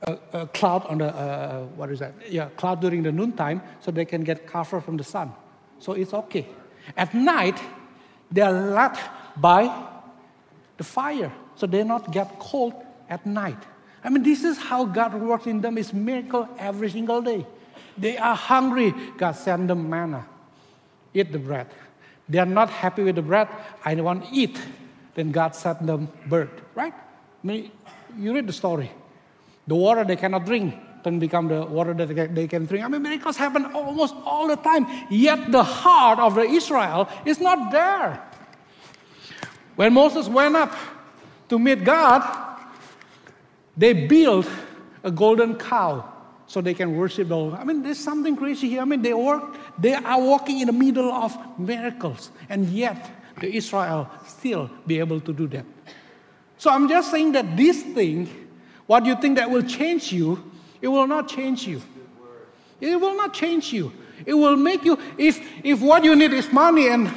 a, 0.04 0.18
a, 0.34 0.48
cloud 0.48 0.86
on 0.88 0.98
the 0.98 1.08
uh, 1.08 1.64
what 1.76 1.90
is 1.90 2.00
that? 2.00 2.14
Yeah, 2.30 2.50
cloud 2.58 2.82
during 2.82 3.04
the 3.04 3.12
noontime, 3.12 3.62
so 3.80 3.92
they 3.92 4.06
can 4.06 4.24
get 4.24 4.46
cover 4.46 4.82
from 4.82 4.98
the 4.98 5.04
sun. 5.04 5.32
So 5.80 5.94
it's 5.94 6.14
okay. 6.14 6.48
At 6.98 7.14
night, 7.14 7.60
they 8.32 8.42
are 8.42 8.52
lit 8.52 9.00
by 9.38 9.74
the 10.78 10.84
fire, 10.84 11.32
so 11.56 11.66
they 11.66 11.84
not 11.84 12.12
get 12.12 12.38
cold 12.40 12.74
at 13.10 13.26
night. 13.26 13.60
I 14.04 14.10
mean, 14.10 14.24
this 14.24 14.44
is 14.44 14.58
how 14.58 14.86
God 14.86 15.14
works 15.14 15.48
in 15.48 15.62
them. 15.62 15.78
It's 15.78 15.94
miracle 15.94 16.50
every 16.60 16.90
single 16.90 17.22
day. 17.22 17.46
They 17.98 18.18
are 18.18 18.36
hungry. 18.36 18.94
God 19.18 19.34
send 19.34 19.70
them 19.70 19.90
manna. 19.90 20.26
Eat 21.14 21.32
the 21.32 21.40
bread. 21.40 21.68
They 22.28 22.40
are 22.40 22.46
not 22.46 22.70
happy 22.70 23.04
with 23.04 23.16
the 23.16 23.22
bread. 23.22 23.48
I 23.84 23.96
want 23.96 24.26
to 24.26 24.30
eat. 24.32 24.60
Then 25.16 25.32
God 25.32 25.56
sent 25.56 25.86
them 25.86 26.08
bird. 26.28 26.50
Right? 26.74 26.94
I 26.94 27.48
mean, 27.48 27.72
you 28.18 28.34
read 28.34 28.48
the 28.48 28.54
story. 28.54 28.92
The 29.68 29.76
water 29.76 30.04
they 30.04 30.16
cannot 30.16 30.46
drink 30.46 30.74
then 31.04 31.20
become 31.20 31.48
the 31.48 31.66
water 31.66 31.94
that 31.94 32.34
they 32.34 32.48
can 32.48 32.66
drink. 32.66 32.84
I 32.84 32.88
mean, 32.88 33.02
miracles 33.02 33.36
happen 33.36 33.66
almost 33.74 34.16
all 34.26 34.48
the 34.48 34.56
time. 34.56 34.88
Yet 35.10 35.52
the 35.52 35.64
heart 35.64 36.18
of 36.20 36.36
the 36.36 36.44
Israel 36.44 37.10
is 37.26 37.40
not 37.40 37.72
there. 37.72 38.22
When 39.76 39.94
Moses 39.94 40.28
went 40.30 40.56
up 40.56 40.74
to 41.50 41.60
meet 41.60 41.84
God, 41.84 42.24
they 43.76 43.94
built 43.94 44.48
a 45.04 45.12
golden 45.12 45.56
cow 45.56 46.13
so 46.54 46.62
they 46.62 46.76
can 46.76 46.96
worship 46.96 47.30
the 47.30 47.36
Lord. 47.36 47.56
I 47.56 47.64
mean, 47.64 47.82
there's 47.82 47.98
something 47.98 48.36
crazy 48.36 48.70
here. 48.70 48.82
I 48.82 48.86
mean, 48.86 49.02
they 49.02 49.16
work, 49.16 49.58
they 49.80 49.96
are 49.96 50.22
walking 50.22 50.60
in 50.60 50.68
the 50.68 50.72
middle 50.72 51.12
of 51.12 51.36
miracles, 51.58 52.30
and 52.48 52.70
yet 52.70 53.10
the 53.42 53.52
Israel 53.52 54.08
still 54.28 54.70
be 54.86 55.00
able 55.00 55.20
to 55.22 55.34
do 55.34 55.48
that. 55.48 55.66
So 56.60 56.70
I'm 56.70 56.88
just 56.88 57.10
saying 57.10 57.32
that 57.32 57.58
this 57.58 57.82
thing, 57.82 58.30
what 58.86 59.04
you 59.04 59.16
think 59.20 59.38
that 59.38 59.50
will 59.50 59.64
change 59.64 60.14
you, 60.14 60.52
it 60.80 60.90
will 60.90 61.08
not 61.08 61.28
change 61.28 61.66
you. 61.66 61.82
It 62.80 63.02
will 63.02 63.18
not 63.18 63.34
change 63.34 63.74
you. 63.74 63.92
It 64.24 64.36
will 64.36 64.56
make 64.56 64.86
you, 64.86 65.00
if, 65.18 65.42
if 65.64 65.82
what 65.82 66.04
you 66.04 66.16
need 66.16 66.34
is 66.34 66.54
money 66.54 66.88
and 66.88 67.12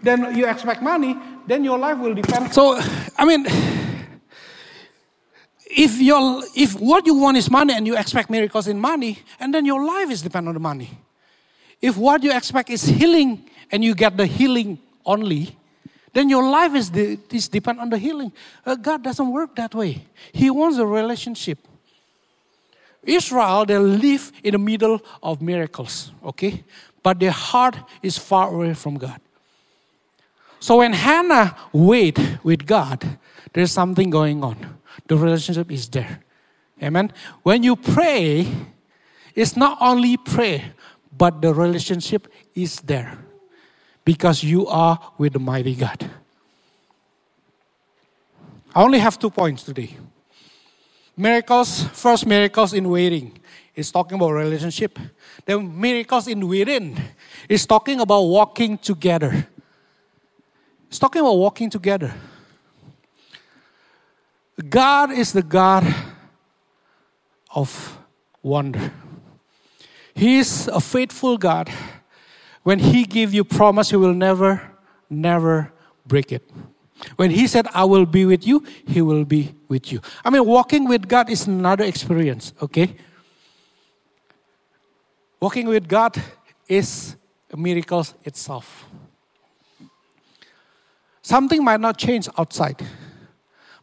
then 0.00 0.34
you 0.34 0.48
expect 0.48 0.80
money, 0.80 1.14
then 1.46 1.62
your 1.62 1.76
life 1.76 1.98
will 1.98 2.14
depend. 2.14 2.54
So, 2.54 2.80
I 3.18 3.26
mean, 3.26 3.44
if, 5.78 6.00
you 6.00 6.44
if 6.56 6.74
what 6.80 7.06
you 7.06 7.14
want 7.14 7.36
is 7.36 7.48
money 7.48 7.72
and 7.72 7.86
you 7.86 7.96
expect 7.96 8.30
miracles 8.30 8.66
in 8.66 8.80
money, 8.80 9.20
and 9.38 9.54
then 9.54 9.64
your 9.64 9.84
life 9.84 10.10
is 10.10 10.22
dependent 10.22 10.48
on 10.48 10.54
the 10.54 10.60
money. 10.60 10.90
If 11.80 11.96
what 11.96 12.24
you 12.24 12.32
expect 12.32 12.68
is 12.70 12.82
healing 12.82 13.48
and 13.70 13.84
you 13.84 13.94
get 13.94 14.16
the 14.16 14.26
healing 14.26 14.80
only, 15.06 15.56
then 16.12 16.28
your 16.28 16.50
life 16.50 16.74
is, 16.74 16.90
the, 16.90 17.16
is 17.30 17.46
depend 17.46 17.78
on 17.78 17.90
the 17.90 17.98
healing. 17.98 18.32
Uh, 18.66 18.74
God 18.74 19.04
doesn't 19.04 19.30
work 19.30 19.54
that 19.54 19.72
way. 19.72 20.04
He 20.32 20.50
wants 20.50 20.78
a 20.78 20.86
relationship. 20.86 21.58
Israel, 23.04 23.64
they 23.64 23.78
live 23.78 24.32
in 24.42 24.52
the 24.52 24.58
middle 24.58 25.00
of 25.22 25.40
miracles, 25.40 26.10
okay? 26.24 26.64
But 27.04 27.20
their 27.20 27.30
heart 27.30 27.76
is 28.02 28.18
far 28.18 28.52
away 28.52 28.74
from 28.74 28.98
God. 28.98 29.20
So 30.58 30.78
when 30.78 30.92
Hannah 30.92 31.56
wait 31.72 32.18
with 32.42 32.66
God, 32.66 33.18
there's 33.52 33.70
something 33.70 34.10
going 34.10 34.42
on. 34.42 34.78
The 35.06 35.16
relationship 35.16 35.70
is 35.70 35.88
there. 35.88 36.20
Amen. 36.82 37.12
When 37.42 37.62
you 37.62 37.76
pray, 37.76 38.46
it's 39.34 39.56
not 39.56 39.78
only 39.80 40.16
pray, 40.16 40.72
but 41.16 41.42
the 41.42 41.52
relationship 41.52 42.28
is 42.54 42.80
there 42.80 43.18
because 44.04 44.42
you 44.42 44.66
are 44.66 44.98
with 45.18 45.32
the 45.32 45.38
mighty 45.38 45.74
God. 45.74 46.10
I 48.74 48.82
only 48.82 48.98
have 48.98 49.18
two 49.18 49.30
points 49.30 49.62
today. 49.62 49.96
Miracles, 51.16 51.82
first 51.92 52.26
miracles 52.26 52.72
in 52.72 52.88
waiting 52.88 53.40
is 53.74 53.90
talking 53.90 54.16
about 54.16 54.30
relationship. 54.30 54.98
The 55.44 55.58
miracles 55.58 56.28
in 56.28 56.46
within 56.46 56.96
is 57.48 57.66
talking 57.66 58.00
about 58.00 58.22
walking 58.22 58.78
together. 58.78 59.48
It's 60.88 60.98
talking 60.98 61.20
about 61.20 61.36
walking 61.36 61.70
together. 61.70 62.14
God 64.68 65.12
is 65.12 65.32
the 65.32 65.42
God 65.42 65.86
of 67.54 67.98
wonder. 68.42 68.92
He 70.14 70.38
is 70.38 70.68
a 70.72 70.80
faithful 70.80 71.38
God. 71.38 71.70
When 72.64 72.80
He 72.80 73.04
gave 73.04 73.32
you 73.32 73.44
promise, 73.44 73.90
He 73.90 73.96
will 73.96 74.14
never, 74.14 74.60
never 75.08 75.72
break 76.06 76.32
it. 76.32 76.50
When 77.16 77.30
He 77.30 77.46
said, 77.46 77.68
I 77.72 77.84
will 77.84 78.04
be 78.04 78.26
with 78.26 78.46
you, 78.46 78.64
He 78.86 79.00
will 79.00 79.24
be 79.24 79.54
with 79.68 79.92
you. 79.92 80.00
I 80.24 80.30
mean, 80.30 80.44
walking 80.44 80.88
with 80.88 81.06
God 81.06 81.30
is 81.30 81.46
another 81.46 81.84
experience, 81.84 82.52
okay? 82.60 82.96
Walking 85.40 85.68
with 85.68 85.86
God 85.86 86.20
is 86.66 87.16
a 87.52 87.56
miracle 87.56 88.04
itself. 88.24 88.86
Something 91.22 91.62
might 91.62 91.80
not 91.80 91.96
change 91.96 92.28
outside, 92.36 92.84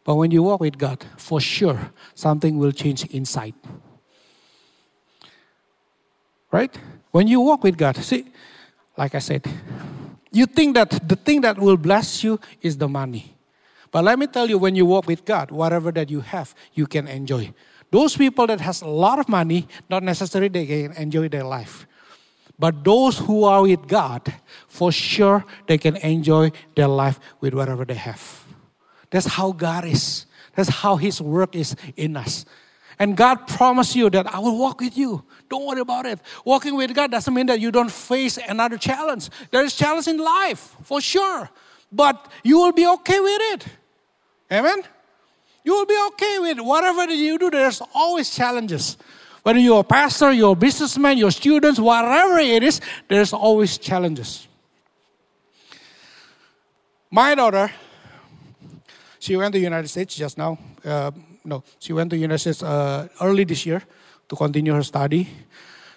but 0.06 0.14
when 0.14 0.30
you 0.30 0.44
walk 0.44 0.60
with 0.60 0.78
God, 0.78 1.04
for 1.16 1.40
sure, 1.40 1.90
something 2.14 2.58
will 2.58 2.70
change 2.70 3.04
inside. 3.06 3.54
Right? 6.52 6.72
When 7.10 7.26
you 7.26 7.40
walk 7.40 7.64
with 7.64 7.76
God, 7.76 7.96
see, 7.96 8.24
like 8.96 9.16
I 9.16 9.18
said, 9.18 9.44
you 10.30 10.46
think 10.46 10.76
that 10.76 11.08
the 11.08 11.16
thing 11.16 11.40
that 11.40 11.58
will 11.58 11.76
bless 11.76 12.22
you 12.22 12.38
is 12.62 12.78
the 12.78 12.86
money. 12.86 13.34
But 13.90 14.04
let 14.04 14.16
me 14.16 14.28
tell 14.28 14.48
you, 14.48 14.58
when 14.58 14.76
you 14.76 14.86
walk 14.86 15.08
with 15.08 15.24
God, 15.24 15.50
whatever 15.50 15.90
that 15.90 16.08
you 16.08 16.20
have, 16.20 16.54
you 16.72 16.86
can 16.86 17.08
enjoy. 17.08 17.52
Those 17.90 18.16
people 18.16 18.46
that 18.46 18.60
has 18.60 18.82
a 18.82 18.86
lot 18.86 19.18
of 19.18 19.28
money, 19.28 19.66
not 19.90 20.04
necessarily 20.04 20.48
they 20.48 20.66
can 20.66 20.92
enjoy 20.92 21.28
their 21.28 21.44
life. 21.44 21.84
But 22.56 22.84
those 22.84 23.18
who 23.18 23.42
are 23.42 23.62
with 23.62 23.88
God, 23.88 24.32
for 24.68 24.92
sure 24.92 25.44
they 25.66 25.78
can 25.78 25.96
enjoy 25.96 26.52
their 26.76 26.88
life 26.88 27.18
with 27.40 27.54
whatever 27.54 27.84
they 27.84 27.94
have. 27.94 28.45
That's 29.16 29.24
how 29.24 29.52
God 29.52 29.86
is. 29.86 30.26
That's 30.54 30.68
how 30.68 30.96
His 30.96 31.22
work 31.22 31.56
is 31.56 31.74
in 31.96 32.18
us. 32.18 32.44
And 32.98 33.16
God 33.16 33.46
promised 33.48 33.96
you 33.96 34.10
that 34.10 34.26
I 34.26 34.40
will 34.40 34.58
walk 34.58 34.82
with 34.82 34.98
you. 34.98 35.24
Don't 35.48 35.64
worry 35.64 35.80
about 35.80 36.04
it. 36.04 36.18
Walking 36.44 36.76
with 36.76 36.94
God 36.94 37.12
doesn't 37.12 37.32
mean 37.32 37.46
that 37.46 37.58
you 37.58 37.72
don't 37.72 37.90
face 37.90 38.36
another 38.36 38.76
challenge. 38.76 39.30
There 39.50 39.64
is 39.64 39.74
challenge 39.74 40.06
in 40.06 40.18
life, 40.18 40.76
for 40.82 41.00
sure. 41.00 41.48
But 41.90 42.30
you 42.44 42.58
will 42.58 42.72
be 42.72 42.86
okay 42.86 43.18
with 43.18 43.40
it. 43.54 43.66
Amen? 44.52 44.82
You 45.64 45.72
will 45.72 45.86
be 45.86 45.98
okay 46.08 46.38
with 46.38 46.60
whatever 46.60 47.06
that 47.06 47.16
you 47.16 47.38
do. 47.38 47.48
There's 47.48 47.80
always 47.94 48.28
challenges. 48.28 48.98
Whether 49.44 49.60
you're 49.60 49.80
a 49.80 49.84
pastor, 49.84 50.30
you're 50.30 50.52
a 50.52 50.56
businessman, 50.56 51.16
you're 51.16 51.30
students, 51.30 51.80
whatever 51.80 52.36
it 52.36 52.62
is, 52.62 52.82
there's 53.08 53.32
always 53.32 53.78
challenges. 53.78 54.46
My 57.10 57.34
daughter, 57.34 57.72
she 59.26 59.36
went 59.36 59.52
to 59.52 59.58
the 59.58 59.64
United 59.64 59.88
States 59.88 60.14
just 60.14 60.38
now. 60.38 60.56
Uh, 60.84 61.10
no, 61.44 61.64
she 61.80 61.92
went 61.92 62.10
to 62.10 62.16
the 62.16 62.22
United 62.22 62.38
States 62.38 62.62
uh, 62.62 63.08
early 63.20 63.42
this 63.42 63.66
year 63.66 63.82
to 64.28 64.36
continue 64.36 64.72
her 64.72 64.84
study. 64.84 65.28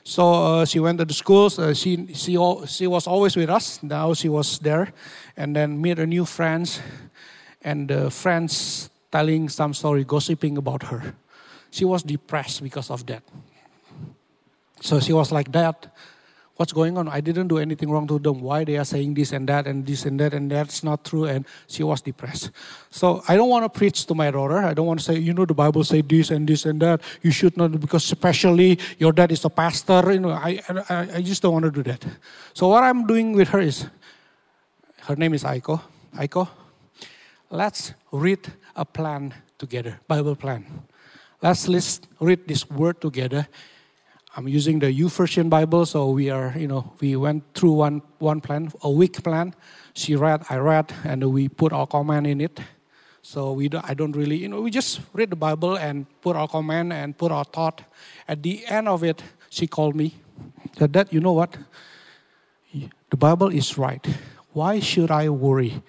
So 0.03 0.33
uh, 0.33 0.65
she 0.65 0.79
went 0.79 0.97
to 0.97 1.05
the 1.05 1.13
schools. 1.13 1.59
Uh, 1.59 1.75
she 1.75 2.07
she 2.13 2.37
she 2.65 2.87
was 2.87 3.05
always 3.05 3.35
with 3.35 3.49
us. 3.49 3.83
Now 3.83 4.15
she 4.15 4.29
was 4.29 4.57
there, 4.59 4.93
and 5.37 5.55
then 5.55 5.79
meet 5.79 5.99
a 5.99 6.07
new 6.07 6.25
friends, 6.25 6.81
and 7.61 7.87
the 7.87 8.09
friends 8.09 8.89
telling 9.11 9.49
some 9.49 9.73
story, 9.75 10.03
gossiping 10.03 10.57
about 10.57 10.83
her. 10.83 11.13
She 11.69 11.85
was 11.85 12.01
depressed 12.01 12.63
because 12.63 12.89
of 12.89 13.05
that. 13.05 13.21
So 14.81 14.99
she 14.99 15.13
was 15.13 15.31
like, 15.31 15.51
"Dad, 15.51 15.75
what's 16.59 16.73
going 16.73 16.97
on? 16.97 17.07
I 17.07 17.21
didn't 17.21 17.47
do 17.47 17.57
anything 17.57 17.89
wrong 17.89 18.05
to 18.07 18.19
them. 18.19 18.41
Why 18.41 18.65
they 18.65 18.75
are 18.75 18.83
saying 18.83 19.13
this 19.13 19.31
and 19.31 19.47
that 19.47 19.65
and 19.65 19.85
this 19.85 20.03
and 20.03 20.19
that 20.19 20.33
and 20.33 20.51
that's 20.51 20.83
not 20.83 21.05
true. 21.05 21.23
And 21.23 21.45
she 21.67 21.83
was 21.83 22.01
depressed. 22.01 22.51
So 22.89 23.23
I 23.29 23.37
don't 23.37 23.47
want 23.47 23.63
to 23.63 23.69
preach 23.69 24.05
to 24.07 24.13
my 24.13 24.29
daughter. 24.29 24.57
I 24.57 24.73
don't 24.73 24.85
want 24.85 24.99
to 24.99 25.05
say, 25.05 25.17
you 25.17 25.33
know, 25.33 25.45
the 25.45 25.53
Bible 25.53 25.85
say 25.85 26.01
this 26.01 26.31
and 26.31 26.45
this 26.45 26.65
and 26.65 26.81
that. 26.81 26.99
You 27.21 27.31
should 27.31 27.55
not 27.55 27.79
because 27.79 28.03
especially 28.03 28.77
your 28.97 29.13
dad 29.13 29.31
is 29.31 29.45
a 29.45 29.49
pastor. 29.49 30.11
You 30.11 30.19
know, 30.19 30.31
I, 30.31 30.59
I, 30.89 31.07
I 31.15 31.21
just 31.21 31.41
don't 31.41 31.53
want 31.53 31.63
to 31.63 31.71
do 31.71 31.81
that. 31.83 32.05
So 32.53 32.67
what 32.67 32.83
I'm 32.83 33.07
doing 33.07 33.31
with 33.31 33.47
her 33.47 33.61
is, 33.61 33.87
her 35.03 35.15
name 35.15 35.33
is 35.33 35.45
Aiko. 35.45 35.79
Aiko, 36.17 36.49
let's 37.49 37.93
read 38.11 38.51
a 38.75 38.83
plan 38.83 39.33
together, 39.57 39.97
Bible 40.09 40.35
plan. 40.35 40.65
Let's 41.41 41.69
list, 41.69 42.09
read 42.19 42.49
this 42.49 42.69
word 42.69 42.99
together 42.99 43.47
I'm 44.35 44.47
using 44.47 44.77
the 44.77 44.87
YouVersion 44.87 45.49
Bible, 45.49 45.87
so 45.87 46.11
we 46.11 46.29
are, 46.29 46.53
you 46.55 46.67
know, 46.67 46.93
we 47.01 47.15
went 47.15 47.43
through 47.55 47.71
one 47.71 48.01
one 48.19 48.41
plan, 48.41 48.71
a 48.83 48.89
week 48.89 49.23
plan. 49.23 49.55
She 49.95 50.15
read, 50.15 50.45
I 50.49 50.57
read, 50.57 50.93
and 51.03 51.23
we 51.33 51.49
put 51.49 51.73
our 51.73 51.87
comment 51.87 52.27
in 52.27 52.41
it. 52.41 52.59
So 53.23 53.53
we, 53.53 53.69
don't, 53.69 53.83
I 53.89 53.95
don't 53.95 54.15
really, 54.15 54.37
you 54.37 54.47
know, 54.47 54.61
we 54.61 54.69
just 54.69 55.01
read 55.13 55.31
the 55.31 55.35
Bible 55.35 55.77
and 55.77 56.05
put 56.21 56.35
our 56.35 56.47
comment 56.47 56.93
and 56.93 57.17
put 57.17 57.31
our 57.31 57.43
thought. 57.43 57.81
At 58.27 58.43
the 58.43 58.65
end 58.67 58.87
of 58.87 59.03
it, 59.03 59.23
she 59.49 59.65
called 59.65 59.95
me. 59.95 60.13
Said, 60.77 60.93
"That 60.93 61.11
you 61.11 61.19
know 61.19 61.33
what? 61.33 61.57
The 62.71 63.17
Bible 63.17 63.49
is 63.49 63.77
right. 63.77 64.05
Why 64.53 64.79
should 64.79 65.09
I 65.09 65.29
worry 65.29 65.81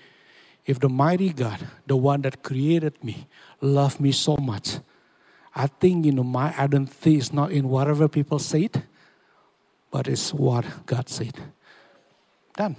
if 0.65 0.81
the 0.81 0.89
mighty 0.89 1.33
God, 1.33 1.61
the 1.87 1.97
one 1.97 2.23
that 2.23 2.43
created 2.43 3.05
me, 3.05 3.29
loved 3.61 4.01
me 4.01 4.13
so 4.13 4.37
much?" 4.39 4.79
I 5.55 5.67
think 5.67 6.07
you 6.07 6.13
know 6.13 6.23
my 6.23 6.57
identity 6.57 7.17
is 7.17 7.33
not 7.33 7.51
in 7.51 7.69
whatever 7.69 8.09
people 8.09 8.39
said, 8.39 8.85
but 9.91 10.07
it's 10.07 10.33
what 10.33 10.65
God 10.87 11.09
said. 11.09 11.37
Done. 12.57 12.77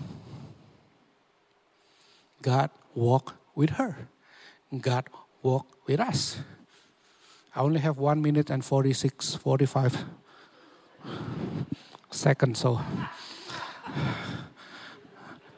God 2.41 2.69
walked 2.95 3.35
with 3.55 3.71
her. 3.71 4.07
God 4.79 5.09
walked 5.43 5.75
with 5.87 5.99
us. 5.99 6.39
I 7.53 7.59
only 7.59 7.79
have 7.79 7.97
one 7.97 8.21
minute 8.21 8.49
and 8.49 8.63
46, 8.63 9.35
45 9.35 10.05
seconds. 12.09 12.59
So 12.59 12.79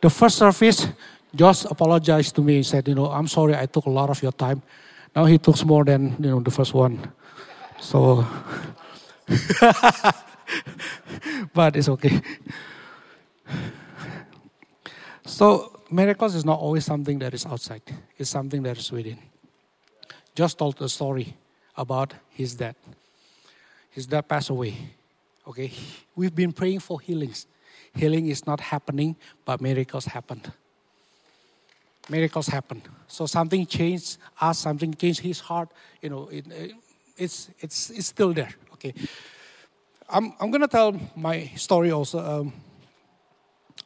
the 0.01 0.09
first 0.09 0.37
service, 0.37 0.87
Josh 1.35 1.65
apologized 1.65 2.35
to 2.35 2.41
me 2.41 2.57
and 2.57 2.65
said, 2.65 2.87
you 2.87 2.95
know, 2.95 3.05
I'm 3.05 3.27
sorry 3.27 3.55
I 3.55 3.67
took 3.67 3.85
a 3.85 3.89
lot 3.89 4.09
of 4.09 4.21
your 4.23 4.31
time. 4.31 4.63
Now 5.15 5.25
he 5.25 5.37
took 5.37 5.63
more 5.65 5.85
than 5.85 6.15
you 6.19 6.31
know 6.31 6.39
the 6.39 6.51
first 6.51 6.73
one. 6.73 7.11
So, 7.79 8.25
but 11.53 11.75
it's 11.75 11.89
okay. 11.89 12.21
So 15.25 15.79
miracles 15.91 16.35
is 16.35 16.45
not 16.45 16.59
always 16.59 16.85
something 16.85 17.19
that 17.19 17.33
is 17.33 17.45
outside. 17.45 17.81
It's 18.17 18.29
something 18.29 18.63
that 18.63 18.77
is 18.77 18.91
within. 18.91 19.19
Josh 20.35 20.55
told 20.55 20.81
a 20.81 20.89
story 20.89 21.37
about 21.77 22.13
his 22.29 22.55
dad. 22.55 22.75
His 23.91 24.07
dad 24.07 24.27
passed 24.27 24.49
away. 24.49 24.75
Okay, 25.47 25.71
we've 26.15 26.33
been 26.33 26.51
praying 26.51 26.79
for 26.79 26.99
healings. 26.99 27.45
Healing 27.93 28.27
is 28.27 28.47
not 28.47 28.59
happening, 28.59 29.15
but 29.45 29.61
miracles 29.61 30.05
happened 30.05 30.51
miracles 32.09 32.47
happen. 32.47 32.81
So 33.07 33.25
something 33.25 33.65
changed 33.65 34.17
us, 34.39 34.59
something 34.59 34.93
changed 34.93 35.21
his 35.21 35.39
heart. 35.39 35.69
You 36.01 36.09
know, 36.09 36.27
it, 36.29 36.45
it's, 37.17 37.49
it's, 37.59 37.89
it's 37.89 38.07
still 38.07 38.33
there. 38.33 38.53
Okay. 38.73 38.93
I'm, 40.09 40.33
I'm 40.39 40.51
going 40.51 40.61
to 40.61 40.67
tell 40.67 40.99
my 41.15 41.51
story 41.55 41.91
also. 41.91 42.19
Um, 42.19 42.53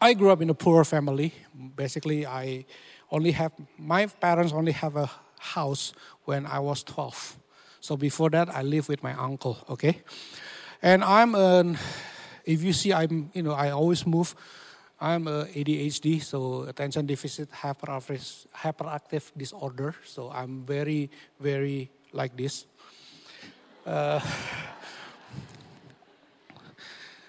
I 0.01 0.13
grew 0.13 0.29
up 0.29 0.41
in 0.41 0.49
a 0.49 0.53
poor 0.53 0.83
family. 0.83 1.33
Basically, 1.75 2.25
I 2.25 2.65
only 3.11 3.31
have, 3.31 3.53
my 3.77 4.05
parents 4.05 4.53
only 4.53 4.73
have 4.73 4.95
a 4.95 5.09
house 5.39 5.93
when 6.25 6.45
I 6.45 6.59
was 6.59 6.83
12. 6.83 7.37
So 7.79 7.95
before 7.95 8.29
that, 8.31 8.49
I 8.49 8.63
lived 8.63 8.89
with 8.89 9.01
my 9.03 9.13
uncle, 9.13 9.57
okay? 9.69 10.01
And 10.81 11.03
I'm 11.03 11.35
an, 11.35 11.77
if 12.43 12.63
you 12.63 12.73
see, 12.73 12.93
I'm, 12.93 13.31
you 13.33 13.43
know, 13.43 13.53
I 13.53 13.71
always 13.71 14.05
move 14.05 14.35
I'm 14.99 15.27
a 15.27 15.45
ADHD, 15.45 16.23
so 16.23 16.63
attention 16.63 17.05
deficit 17.05 17.51
hyperactive, 17.51 19.31
disorder. 19.37 19.93
So 20.05 20.31
I'm 20.31 20.65
very, 20.65 21.11
very 21.39 21.91
like 22.11 22.35
this. 22.35 22.65
Uh, 23.85 24.19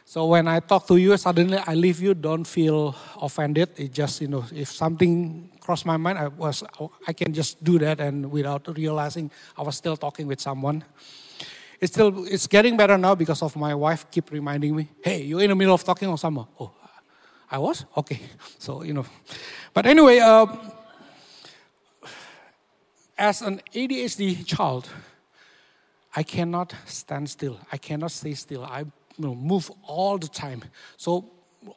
so 0.06 0.24
when 0.26 0.48
I 0.48 0.60
talk 0.60 0.86
to 0.88 0.96
you, 0.96 1.14
suddenly 1.18 1.58
I 1.58 1.74
leave 1.74 2.00
you, 2.00 2.14
don't 2.14 2.44
feel 2.44 2.96
offended. 3.20 3.68
It 3.76 3.92
just, 3.92 4.22
you 4.22 4.28
know, 4.28 4.46
if 4.50 4.72
something 4.72 5.50
crossed 5.60 5.84
my 5.84 5.98
mind, 5.98 6.18
I 6.18 6.28
was, 6.28 6.64
I 7.06 7.12
can 7.12 7.34
just 7.34 7.62
do 7.62 7.78
that, 7.80 8.00
and 8.00 8.30
without 8.30 8.66
realizing, 8.78 9.30
I 9.58 9.62
was 9.62 9.76
still 9.76 9.98
talking 9.98 10.26
with 10.26 10.40
someone. 10.40 10.84
It's 11.82 11.92
still, 11.92 12.24
it's 12.24 12.46
getting 12.46 12.78
better 12.78 12.96
now 12.96 13.14
because 13.14 13.42
of 13.42 13.54
my 13.56 13.74
wife 13.74 14.10
keep 14.10 14.30
reminding 14.32 14.74
me, 14.74 14.88
"Hey, 15.04 15.22
you're 15.22 15.42
in 15.42 15.50
the 15.50 15.54
middle 15.54 15.74
of 15.74 15.84
talking 15.84 16.08
on 16.08 16.16
someone." 16.16 16.46
Oh, 16.58 16.72
I 17.50 17.58
was 17.58 17.84
okay. 17.96 18.20
So 18.58 18.82
you 18.82 18.94
know, 18.94 19.06
but 19.74 19.86
anyway, 19.86 20.18
uh, 20.18 20.46
as 23.16 23.42
an 23.42 23.60
ADHD 23.74 24.44
child, 24.46 24.88
I 26.14 26.22
cannot 26.22 26.74
stand 26.86 27.28
still. 27.30 27.58
I 27.72 27.78
cannot 27.78 28.10
stay 28.10 28.34
still. 28.34 28.64
I 28.64 28.80
you 28.80 29.26
know, 29.26 29.34
move 29.34 29.70
all 29.82 30.18
the 30.18 30.28
time. 30.28 30.62
So 30.96 31.24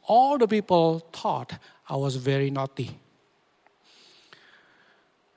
all 0.06 0.38
the 0.38 0.46
people 0.46 1.00
thought 1.12 1.52
I 1.88 1.96
was 1.96 2.16
very 2.16 2.50
naughty. 2.50 2.98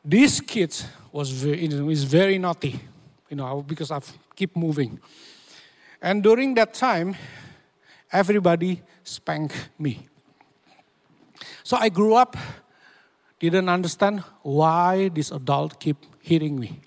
These 0.03 0.41
kids 0.41 0.85
was 1.11 1.31
very, 1.31 1.61
you 1.61 1.69
know, 1.69 1.89
is 1.89 2.03
very 2.03 2.37
naughty, 2.37 2.79
you 3.29 3.37
know, 3.37 3.63
because 3.63 3.89
I 3.89 3.99
keep 4.35 4.55
moving. 4.55 4.99
And 6.01 6.21
during 6.21 6.53
that 6.55 6.75
time, 6.75 7.15
everybody 8.11 8.83
spanked 9.03 9.69
me. 9.79 10.07
So 11.65 11.77
I 11.77 11.89
grew 11.89 12.13
up, 12.13 12.37
didn't 13.39 13.69
understand 13.69 14.19
why 14.43 15.09
this 15.09 15.31
adult 15.31 15.79
keep 15.79 15.97
hitting 16.21 16.59
me. 16.59 16.79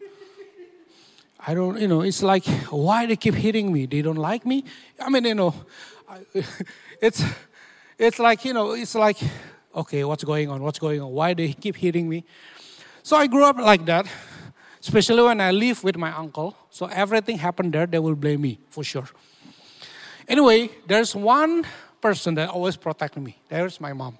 I 1.45 1.55
don't, 1.55 1.81
you 1.81 1.89
know, 1.89 2.03
it's 2.03 2.23
like, 2.23 2.45
why 2.71 3.05
they 3.07 3.17
keep 3.17 3.35
hitting 3.35 3.73
me? 3.73 3.87
They 3.87 4.03
don't 4.03 4.23
like 4.23 4.47
me? 4.47 4.63
I 5.01 5.11
mean, 5.11 5.25
you 5.25 5.35
know, 5.35 5.53
it's, 7.03 7.25
it's 7.99 8.21
like, 8.21 8.45
you 8.45 8.53
know, 8.53 8.71
it's 8.71 8.95
like, 8.95 9.19
okay, 9.75 10.05
what's 10.05 10.23
going 10.23 10.49
on? 10.49 10.63
What's 10.63 10.79
going 10.79 11.01
on? 11.01 11.11
Why 11.11 11.35
they 11.35 11.55
keep 11.55 11.75
hitting 11.75 12.09
me? 12.09 12.25
So 13.03 13.17
I 13.17 13.27
grew 13.27 13.47
up 13.47 13.57
like 13.57 13.85
that, 13.87 14.07
especially 14.81 15.25
when 15.25 15.41
I 15.41 15.51
live 15.51 15.83
with 15.83 15.97
my 15.97 16.13
uncle. 16.13 16.57
So 16.71 16.87
everything 16.87 17.39
happened 17.39 17.73
there, 17.73 17.87
they 17.87 17.99
will 17.99 18.15
blame 18.15 18.43
me 18.43 18.61
for 18.71 18.85
sure. 18.85 19.09
Anyway, 20.29 20.71
there's 20.87 21.17
one 21.17 21.67
person 22.01 22.37
that 22.37 22.51
always 22.51 22.77
protected 22.77 23.25
me. 23.25 23.37
There's 23.49 23.81
my 23.81 23.93
mom. 23.93 24.19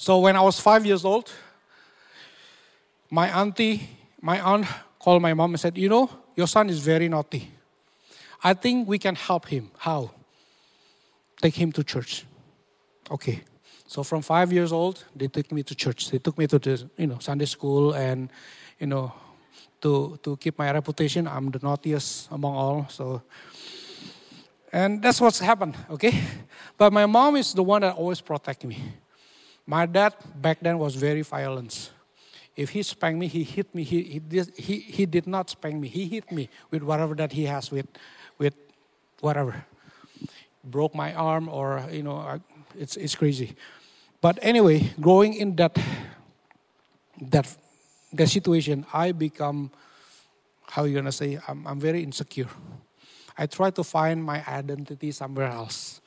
So 0.00 0.18
when 0.18 0.34
I 0.34 0.40
was 0.40 0.58
five 0.58 0.86
years 0.86 1.04
old, 1.04 1.30
my 3.10 3.28
auntie, 3.38 3.86
my 4.22 4.40
aunt 4.40 4.66
called 4.98 5.20
my 5.20 5.34
mom 5.34 5.50
and 5.52 5.60
said, 5.60 5.76
You 5.76 5.90
know, 5.90 6.08
your 6.34 6.46
son 6.46 6.70
is 6.70 6.78
very 6.78 7.06
naughty. 7.06 7.50
I 8.42 8.54
think 8.54 8.88
we 8.88 8.98
can 8.98 9.14
help 9.14 9.48
him. 9.48 9.70
How? 9.76 10.12
Take 11.42 11.54
him 11.54 11.70
to 11.72 11.84
church. 11.84 12.24
Okay. 13.10 13.42
So 13.86 14.02
from 14.02 14.22
five 14.22 14.50
years 14.50 14.72
old, 14.72 15.04
they 15.14 15.28
took 15.28 15.52
me 15.52 15.62
to 15.64 15.74
church. 15.74 16.10
They 16.10 16.18
took 16.18 16.38
me 16.38 16.46
to 16.46 16.58
the 16.58 16.88
you 16.96 17.06
know 17.06 17.18
Sunday 17.18 17.44
school 17.44 17.92
and 17.92 18.30
you 18.78 18.86
know 18.86 19.12
to 19.82 20.18
to 20.22 20.38
keep 20.38 20.58
my 20.58 20.72
reputation. 20.72 21.28
I'm 21.28 21.50
the 21.50 21.58
naughtiest 21.58 22.30
among 22.30 22.54
all. 22.54 22.86
So 22.88 23.20
and 24.72 25.02
that's 25.02 25.20
what's 25.20 25.40
happened. 25.40 25.76
Okay, 25.90 26.24
but 26.78 26.90
my 26.90 27.04
mom 27.04 27.36
is 27.36 27.52
the 27.52 27.62
one 27.62 27.82
that 27.82 27.96
always 27.96 28.22
protect 28.22 28.64
me. 28.64 28.78
My 29.70 29.86
dad 29.86 30.14
back 30.34 30.58
then 30.58 30.80
was 30.80 30.96
very 30.96 31.22
violent. 31.22 31.92
If 32.56 32.70
he 32.70 32.82
spanked 32.82 33.20
me, 33.20 33.28
he 33.28 33.44
hit 33.44 33.72
me. 33.72 33.84
He, 33.84 34.02
he, 34.02 34.18
did, 34.18 34.52
he, 34.56 34.80
he 34.80 35.06
did 35.06 35.28
not 35.28 35.48
spank 35.48 35.76
me. 35.76 35.86
He 35.86 36.08
hit 36.08 36.32
me 36.32 36.48
with 36.72 36.82
whatever 36.82 37.14
that 37.14 37.30
he 37.30 37.44
has 37.44 37.70
with, 37.70 37.86
with 38.36 38.54
whatever. 39.20 39.64
Broke 40.64 40.92
my 40.92 41.14
arm 41.14 41.48
or, 41.48 41.86
you 41.88 42.02
know, 42.02 42.40
it's, 42.76 42.96
it's 42.96 43.14
crazy. 43.14 43.54
But 44.20 44.40
anyway, 44.42 44.90
growing 45.00 45.34
in 45.34 45.54
that, 45.54 45.78
that, 47.30 47.56
that 48.12 48.28
situation, 48.28 48.84
I 48.92 49.12
become, 49.12 49.70
how 50.66 50.82
you 50.82 50.94
going 50.94 51.04
to 51.04 51.12
say, 51.12 51.38
I'm, 51.46 51.64
I'm 51.64 51.78
very 51.78 52.02
insecure. 52.02 52.48
I 53.38 53.46
try 53.46 53.70
to 53.70 53.84
find 53.84 54.24
my 54.24 54.42
identity 54.48 55.12
somewhere 55.12 55.46
else. 55.46 56.00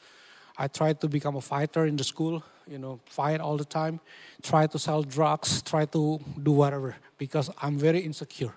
I 0.57 0.67
tried 0.67 1.01
to 1.01 1.07
become 1.07 1.35
a 1.35 1.41
fighter 1.41 1.85
in 1.85 1.95
the 1.95 2.03
school, 2.03 2.43
you 2.67 2.77
know, 2.77 2.99
fight 3.05 3.41
all 3.41 3.57
the 3.57 3.65
time, 3.65 3.99
try 4.41 4.67
to 4.67 4.77
sell 4.77 5.03
drugs, 5.03 5.61
try 5.61 5.85
to 5.85 6.19
do 6.41 6.51
whatever 6.51 6.95
because 7.17 7.49
I'm 7.61 7.77
very 7.77 7.99
insecure. 7.99 8.53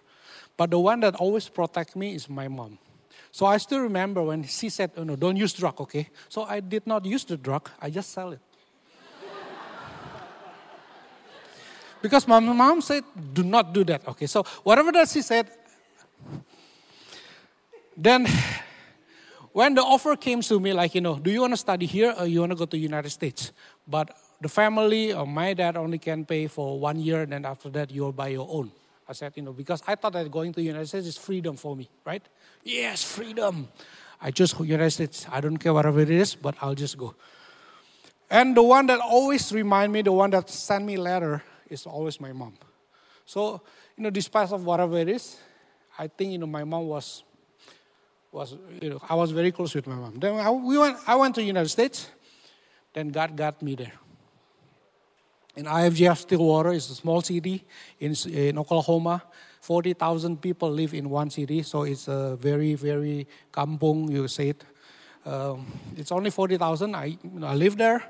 But 0.56 0.70
the 0.70 0.78
one 0.78 1.00
that 1.00 1.14
always 1.16 1.48
protect 1.48 1.96
me 1.96 2.14
is 2.14 2.28
my 2.28 2.48
mom. 2.48 2.78
So 3.30 3.46
I 3.46 3.59
still 3.59 3.80
remember 3.80 4.22
when 4.22 4.44
she 4.44 4.68
said, 4.68 4.92
oh, 4.96 5.04
no, 5.04 5.16
don't 5.16 5.37
use 5.37 5.52
drug, 5.52 5.80
okay? 5.80 6.09
So 6.28 6.44
I 6.44 6.61
did 6.61 6.87
not 6.87 7.04
use 7.04 7.24
the 7.24 7.37
drug, 7.37 7.68
I 7.80 7.90
just 7.90 8.11
sell 8.12 8.32
it. 8.32 8.40
because 12.02 12.26
my 12.26 12.40
mom 12.40 12.80
said, 12.80 13.04
do 13.32 13.42
not 13.42 13.72
do 13.72 13.85
that, 13.85 14.09
okay? 14.09 14.26
So 14.26 14.42
whatever 14.62 14.92
that 14.92 15.09
she 15.09 15.22
said, 15.22 15.50
then 17.96 18.26
when 19.57 19.73
the 19.73 19.81
offer 19.81 20.16
came 20.16 20.42
to 20.42 20.61
me, 20.61 20.75
like, 20.75 20.95
you 20.95 21.01
know, 21.01 21.19
do 21.19 21.31
you 21.31 21.40
want 21.40 21.55
to 21.55 21.57
study 21.57 21.87
here 21.87 22.14
or 22.19 22.27
you 22.27 22.40
want 22.40 22.53
to 22.53 22.57
go 22.57 22.66
to 22.66 22.77
the 22.77 22.79
United 22.79 23.09
States? 23.09 23.53
But 23.88 24.14
the 24.38 24.51
family 24.51 25.14
or 25.14 25.27
my 25.27 25.55
dad 25.55 25.79
only 25.79 25.97
can 25.97 26.27
pay 26.27 26.47
for 26.47 26.79
one 26.79 26.99
year, 26.99 27.23
and 27.23 27.33
then 27.33 27.47
after 27.47 27.71
that, 27.71 27.90
you'll 27.90 28.12
buy 28.12 28.29
your 28.29 28.47
own. 28.51 28.71
I 29.09 29.14
said, 29.14 29.33
you 29.35 29.42
know, 29.42 29.55
because 29.55 29.83
I 29.87 29.95
thought 29.95 30.12
that 30.12 30.31
going 30.31 30.53
to 30.53 30.61
United 30.61 30.88
States 30.88 31.07
is 31.07 31.16
freedom 31.16 31.57
for 31.57 31.75
me, 31.75 31.88
right? 32.05 32.23
Yes, 32.64 33.03
freedom. 33.03 33.69
I 34.21 34.31
chose 34.31 34.55
United 34.61 34.90
States. 34.90 35.27
I 35.33 35.40
don't 35.40 35.57
care 35.57 35.73
whatever 35.73 36.01
it 36.01 36.11
is, 36.11 36.35
but 36.35 36.55
I'll 36.61 36.75
just 36.75 36.99
go. 36.99 37.14
And 38.29 38.55
the 38.55 38.62
one 38.62 38.85
that 38.88 39.01
always 39.01 39.51
remind 39.55 39.90
me, 39.90 40.03
the 40.03 40.12
one 40.12 40.29
that 40.33 40.51
sent 40.51 40.85
me 40.85 40.99
letter, 40.99 41.42
is 41.71 41.87
always 41.87 42.21
my 42.21 42.33
mom. 42.35 42.59
So, 43.25 43.62
you 43.97 44.03
know, 44.03 44.11
despite 44.11 44.53
of 44.53 44.66
whatever 44.66 44.99
it 44.99 45.09
is, 45.09 45.38
I 45.99 46.09
think, 46.09 46.33
you 46.33 46.37
know, 46.37 46.47
my 46.47 46.64
mom 46.64 46.88
was 46.88 47.23
was, 48.37 48.55
you 48.83 48.90
know, 48.90 49.01
I 49.09 49.14
was 49.14 49.31
very 49.31 49.51
close 49.51 49.75
with 49.75 49.87
my 49.87 49.94
mom. 49.94 50.14
Then 50.18 50.35
I, 50.35 50.51
we 50.51 50.77
went, 50.77 50.99
I 51.07 51.14
went 51.14 51.35
to 51.37 51.42
United 51.42 51.70
States. 51.70 52.11
Then 52.92 53.09
God 53.09 53.35
got 53.35 53.62
me 53.62 53.75
there. 53.75 53.94
In 55.57 55.64
IFGF 55.64 56.18
Stillwater 56.18 56.72
is 56.72 56.90
a 56.90 56.94
small 56.94 57.22
city 57.22 57.64
in, 57.99 58.14
in 58.31 58.59
Oklahoma. 58.59 59.22
40,000 59.61 60.40
people 60.40 60.70
live 60.70 60.92
in 60.92 61.09
one 61.09 61.31
city, 61.31 61.62
so 61.62 61.85
it's 61.85 62.09
a 62.09 62.37
very, 62.37 62.75
very 62.75 63.27
kampung, 63.51 64.11
you 64.11 64.29
say 64.29 64.51
it. 64.51 64.62
Um, 65.25 65.66
it's 65.96 66.12
only 66.12 66.31
40,000. 66.31 66.94
I, 66.94 67.16
I 67.42 67.55
live 67.55 67.79
there, 67.79 68.05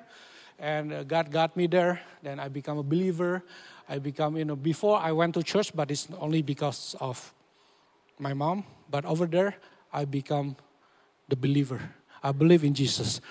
and 0.58 0.92
uh, 0.92 1.04
God 1.04 1.30
got 1.30 1.56
me 1.56 1.68
there. 1.68 2.00
Then 2.20 2.40
I 2.40 2.48
become 2.48 2.78
a 2.78 2.82
believer. 2.82 3.44
I 3.88 4.00
become, 4.00 4.36
you 4.36 4.44
know, 4.44 4.56
before 4.56 4.98
I 4.98 5.12
went 5.12 5.34
to 5.34 5.42
church, 5.44 5.70
but 5.72 5.92
it's 5.92 6.08
only 6.18 6.42
because 6.42 6.96
of 7.00 7.32
my 8.18 8.34
mom. 8.34 8.64
But 8.90 9.04
over 9.04 9.26
there, 9.26 9.54
I 9.96 10.04
become 10.04 10.56
the 11.26 11.36
believer. 11.36 11.80
I 12.22 12.32
believe 12.32 12.64
in 12.64 12.74
Jesus. 12.74 13.22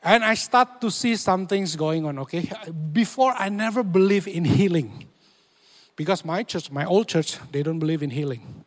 And 0.00 0.22
I 0.22 0.34
start 0.34 0.80
to 0.80 0.90
see 0.90 1.16
some 1.16 1.48
things 1.48 1.74
going 1.74 2.06
on, 2.06 2.20
okay? 2.20 2.48
Before, 2.92 3.34
I 3.36 3.48
never 3.48 3.82
believed 3.82 4.28
in 4.28 4.44
healing. 4.44 5.08
Because 5.96 6.24
my 6.24 6.44
church, 6.44 6.70
my 6.70 6.84
old 6.84 7.08
church, 7.08 7.38
they 7.50 7.64
don't 7.64 7.80
believe 7.80 8.02
in 8.02 8.10
healing. 8.10 8.64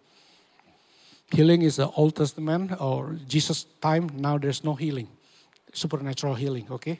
Healing 1.31 1.61
is 1.61 1.77
the 1.77 1.89
Old 1.91 2.15
Testament 2.17 2.81
or 2.81 3.15
Jesus' 3.27 3.65
time. 3.81 4.09
Now 4.15 4.37
there's 4.37 4.63
no 4.63 4.75
healing, 4.75 5.07
supernatural 5.71 6.35
healing, 6.35 6.67
okay? 6.71 6.99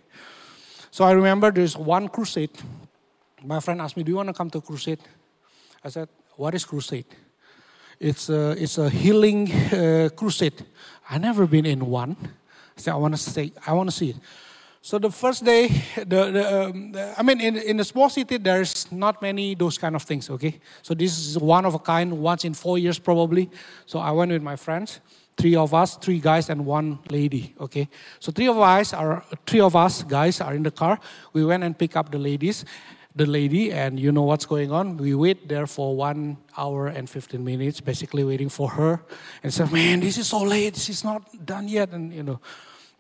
So 0.92 1.04
I 1.04 1.12
remember 1.12 1.52
there's 1.52 1.76
one 1.76 2.08
crusade. 2.08 2.52
My 3.44 3.60
friend 3.60 3.82
asked 3.82 3.98
me, 3.98 4.04
Do 4.04 4.12
you 4.12 4.18
want 4.18 4.30
to 4.30 4.34
come 4.34 4.50
to 4.52 4.62
crusade? 4.62 5.00
I 5.84 5.90
said, 5.90 6.08
What 6.36 6.56
is 6.56 6.64
crusade? 6.64 7.06
It's 8.00 8.30
a, 8.30 8.52
it's 8.52 8.78
a 8.78 8.90
healing 8.90 9.52
uh, 9.52 10.10
crusade. 10.16 10.66
I 11.10 11.18
never 11.18 11.48
been 11.48 11.66
in 11.66 11.86
one. 11.86 12.16
So 12.76 12.92
I 12.92 12.96
want 12.96 13.16
to 13.16 13.20
say, 13.20 13.52
I 13.66 13.74
want 13.74 13.90
to 13.90 13.96
see 13.96 14.10
it. 14.12 14.18
So 14.82 15.00
the 15.00 15.10
first 15.10 15.44
day, 15.44 15.68
the, 15.98 16.32
the, 16.32 16.64
um, 16.70 16.92
the, 16.92 17.14
I 17.18 17.24
mean, 17.24 17.42
in, 17.42 17.58
in 17.58 17.80
a 17.80 17.84
small 17.84 18.10
city, 18.10 18.38
there's 18.38 18.90
not 18.92 19.22
many 19.22 19.56
those 19.56 19.78
kind 19.78 19.96
of 19.96 20.04
things. 20.04 20.30
Okay, 20.30 20.60
so 20.82 20.94
this 20.94 21.18
is 21.18 21.38
one 21.38 21.66
of 21.66 21.74
a 21.74 21.80
kind, 21.80 22.20
once 22.20 22.46
in 22.46 22.54
four 22.54 22.78
years 22.78 23.00
probably. 23.00 23.50
So 23.86 24.00
I 24.00 24.12
went 24.12 24.32
with 24.32 24.44
my 24.44 24.56
friends, 24.56 25.02
three 25.36 25.56
of 25.56 25.74
us, 25.74 25.98
three 25.98 26.20
guys 26.20 26.50
and 26.50 26.66
one 26.66 27.00
lady. 27.10 27.54
Okay, 27.60 27.90
so 28.20 28.32
three 28.32 28.48
of 28.48 28.58
us 28.60 28.94
are 28.94 29.26
three 29.46 29.60
of 29.60 29.76
us 29.76 30.04
guys 30.04 30.40
are 30.40 30.54
in 30.54 30.64
the 30.64 30.72
car. 30.72 31.00
We 31.34 31.44
went 31.44 31.64
and 31.64 31.78
pick 31.78 31.98
up 31.98 32.12
the 32.12 32.20
ladies, 32.20 32.64
the 33.18 33.26
lady 33.26 33.72
and 33.72 34.00
you 34.00 34.12
know 34.12 34.22
what's 34.22 34.46
going 34.46 34.72
on. 34.72 34.98
We 34.98 35.16
wait 35.16 35.50
there 35.50 35.68
for 35.68 35.96
one 35.96 36.38
hour 36.56 36.88
and 36.88 37.10
15 37.10 37.44
minutes, 37.44 37.82
basically 37.82 38.24
waiting 38.24 38.50
for 38.50 38.70
her. 38.70 39.02
And 39.44 39.54
say, 39.54 39.66
man, 39.66 40.00
this 40.00 40.18
is 40.18 40.28
so 40.28 40.44
late. 40.44 40.76
She's 40.78 41.04
not 41.04 41.46
done 41.46 41.68
yet. 41.68 41.90
And, 41.92 42.14
you 42.14 42.24
know, 42.24 42.40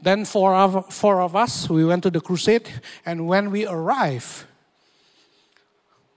then 0.01 0.25
four 0.25 0.55
of, 0.55 0.93
four 0.93 1.21
of 1.21 1.35
us, 1.35 1.69
we 1.69 1.85
went 1.85 2.03
to 2.03 2.09
the 2.09 2.21
crusade. 2.21 2.69
And 3.05 3.27
when 3.27 3.51
we 3.51 3.67
arrived, 3.67 4.45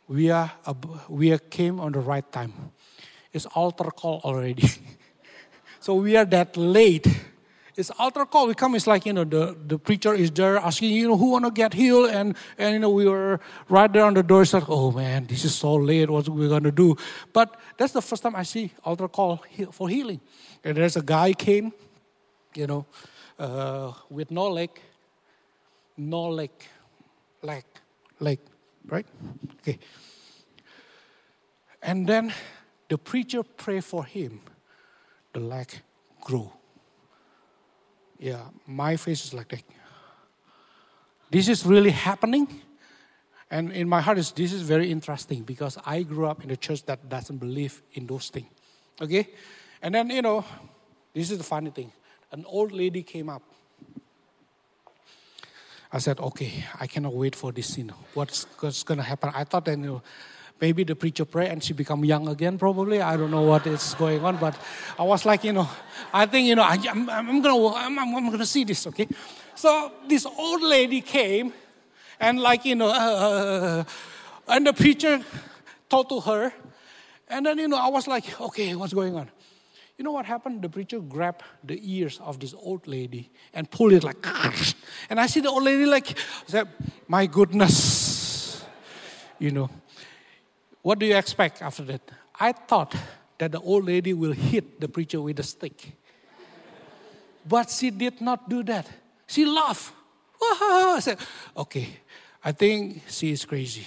we, 0.09 0.31
are, 0.31 0.51
we 1.09 1.39
came 1.39 1.79
on 1.79 1.93
the 1.93 2.01
right 2.01 2.31
time. 2.33 2.73
It's 3.33 3.47
altar 3.47 3.91
call 3.91 4.21
already. 4.25 4.69
so 5.81 5.95
we 5.95 6.17
are 6.17 6.25
that 6.25 6.57
late. 6.57 7.07
It's 7.77 7.91
altar 7.99 8.27
call. 8.27 8.47
We 8.49 8.55
come, 8.55 8.75
it's 8.75 8.87
like, 8.87 9.07
you 9.07 9.13
know, 9.13 9.25
the, 9.25 9.57
the 9.67 9.79
preacher 9.79 10.15
is 10.15 10.31
there 10.31 10.59
asking, 10.59 10.91
you 10.91 11.09
know, 11.09 11.17
who 11.17 11.31
want 11.31 11.45
to 11.45 11.51
get 11.51 11.73
healed? 11.75 12.11
And, 12.11 12.37
and, 12.59 12.75
you 12.75 12.79
know, 12.81 12.91
we 12.91 13.07
were 13.07 13.41
right 13.69 13.93
there 13.93 14.05
on 14.05 14.15
the 14.15 14.23
door. 14.23 14.43
It's 14.43 14.53
like, 14.53 14.69
oh 14.69 14.91
man, 14.91 15.27
this 15.27 15.45
is 15.45 15.55
so 15.55 15.75
late. 15.75 16.11
What 16.11 16.29
are 16.29 16.33
we 16.33 16.49
going 16.49 16.65
to 16.65 16.73
do? 16.73 16.97
But 17.33 17.57
that's 17.77 17.93
the 17.93 18.03
first 18.03 18.23
time 18.23 18.35
I 18.37 18.43
see 18.43 18.73
altar 18.85 19.09
call 19.09 19.45
for 19.73 19.89
healing. 19.89 20.21
And 20.65 20.77
there's 20.77 20.97
a 20.97 21.03
guy 21.03 21.33
came, 21.33 21.73
you 22.55 22.67
know, 22.67 22.87
uh, 23.39 23.93
with 24.11 24.31
no 24.31 24.49
leg, 24.49 24.71
no 25.97 26.29
leg, 26.29 26.51
leg, 27.43 27.65
leg, 28.19 28.39
right? 28.87 29.07
Okay. 29.61 29.79
And 31.83 32.07
then 32.07 32.35
the 32.89 32.99
preacher 32.99 33.43
prayed 33.43 33.85
for 33.85 34.05
him. 34.05 34.41
The 35.33 35.41
leg 35.41 35.69
grew. 36.21 36.51
Yeah, 38.21 38.43
my 38.67 38.97
face 38.97 39.25
is 39.25 39.33
like 39.33 39.49
that. 39.49 39.63
This 41.31 41.49
is 41.49 41.65
really 41.65 41.91
happening. 41.91 42.47
And 43.51 43.73
in 43.73 43.89
my 43.89 44.01
heart, 44.01 44.19
is 44.19 44.31
this 44.31 44.53
is 44.53 44.63
very 44.63 44.91
interesting 44.91 45.43
because 45.43 45.79
I 45.87 46.03
grew 46.03 46.27
up 46.27 46.45
in 46.45 46.51
a 46.51 46.57
church 46.57 46.85
that 46.85 47.09
doesn't 47.09 47.39
believe 47.39 47.83
in 47.95 48.07
those 48.07 48.29
things. 48.29 48.47
Okay? 49.01 49.29
And 49.81 49.95
then, 49.95 50.11
you 50.11 50.21
know, 50.21 50.45
this 51.15 51.31
is 51.31 51.39
the 51.39 51.45
funny 51.45 51.71
thing. 51.71 51.93
An 52.31 52.45
old 52.47 52.73
lady 52.73 53.03
came 53.03 53.31
up. 53.31 53.43
I 55.91 55.99
said, 55.99 56.21
okay, 56.21 56.65
I 56.79 56.87
cannot 56.87 57.15
wait 57.15 57.35
for 57.35 57.51
this, 57.51 57.77
you 57.79 57.85
know, 57.85 57.97
what's, 58.15 58.47
what's 58.61 58.85
going 58.85 58.99
to 58.99 59.05
happen. 59.05 59.33
I 59.35 59.45
thought 59.45 59.65
that, 59.65 59.79
you 59.79 59.85
know, 59.85 60.03
maybe 60.61 60.85
the 60.85 60.95
preacher 60.95 61.25
pray 61.25 61.49
and 61.49 61.63
she 61.63 61.73
become 61.73 62.05
young 62.05 62.29
again 62.29 62.59
probably 62.59 63.01
i 63.01 63.17
don't 63.17 63.31
know 63.31 63.43
what 63.43 63.67
is 63.67 63.95
going 63.95 64.23
on 64.25 64.37
but 64.37 64.55
i 64.99 65.03
was 65.03 65.25
like 65.25 65.45
you 65.45 65.53
know 65.53 65.69
i 66.13 66.27
think 66.27 66.47
you 66.47 66.55
know 66.55 66.63
I, 66.63 66.75
am 66.75 67.07
gonna 67.43 67.67
I'm, 67.75 67.99
I'm, 67.99 68.31
gonna 68.31 68.47
see 68.47 68.65
this 68.65 68.87
okay 68.87 69.09
so 69.55 69.93
this 70.09 70.27
old 70.27 70.63
lady 70.63 71.01
came 71.01 71.53
and 72.19 72.41
like 72.41 72.65
you 72.65 72.75
know 72.75 72.89
uh, 72.89 72.93
uh, 72.93 73.81
uh, 73.81 73.85
and 74.49 74.67
the 74.67 74.73
preacher 74.73 75.21
talked 75.89 76.11
to 76.11 76.21
her 76.21 76.53
and 77.29 77.47
then 77.47 77.59
you 77.59 77.69
know 77.69 77.79
i 77.79 77.89
was 77.89 78.07
like 78.07 78.41
okay 78.41 78.75
what's 78.75 78.93
going 78.93 79.17
on 79.17 79.31
you 80.01 80.05
know 80.05 80.13
what 80.13 80.25
happened? 80.25 80.63
The 80.63 80.71
preacher 80.71 80.99
grabbed 80.99 81.43
the 81.63 81.79
ears 81.83 82.21
of 82.25 82.41
this 82.41 82.55
old 82.55 82.87
lady 82.87 83.31
and 83.53 83.71
pulled 83.71 83.93
it 83.93 84.03
like, 84.03 84.17
and 85.11 85.21
I 85.21 85.27
see 85.27 85.41
the 85.41 85.51
old 85.51 85.63
lady 85.63 85.85
like, 85.85 86.17
said, 86.47 86.69
my 87.07 87.27
goodness, 87.27 88.65
you 89.39 89.51
know. 89.51 89.69
What 90.83 90.99
do 90.99 91.07
you 91.07 91.17
expect 91.17 91.63
after 91.63 91.83
that? 91.85 92.01
I 92.39 92.53
thought 92.53 92.95
that 93.39 93.53
the 93.53 93.61
old 93.61 93.85
lady 93.85 94.13
will 94.15 94.33
hit 94.33 94.81
the 94.81 94.89
preacher 94.89 95.21
with 95.21 95.39
a 95.41 95.43
stick. 95.43 95.93
But 97.47 97.71
she 97.71 97.91
did 97.91 98.21
not 98.21 98.49
do 98.49 98.63
that. 98.65 98.89
She 99.27 99.45
laughed. 99.45 99.93
I 100.43 100.99
said, 101.01 101.19
okay, 101.57 101.89
I 102.45 102.53
think 102.53 103.03
she 103.09 103.31
is 103.31 103.45
crazy. 103.45 103.87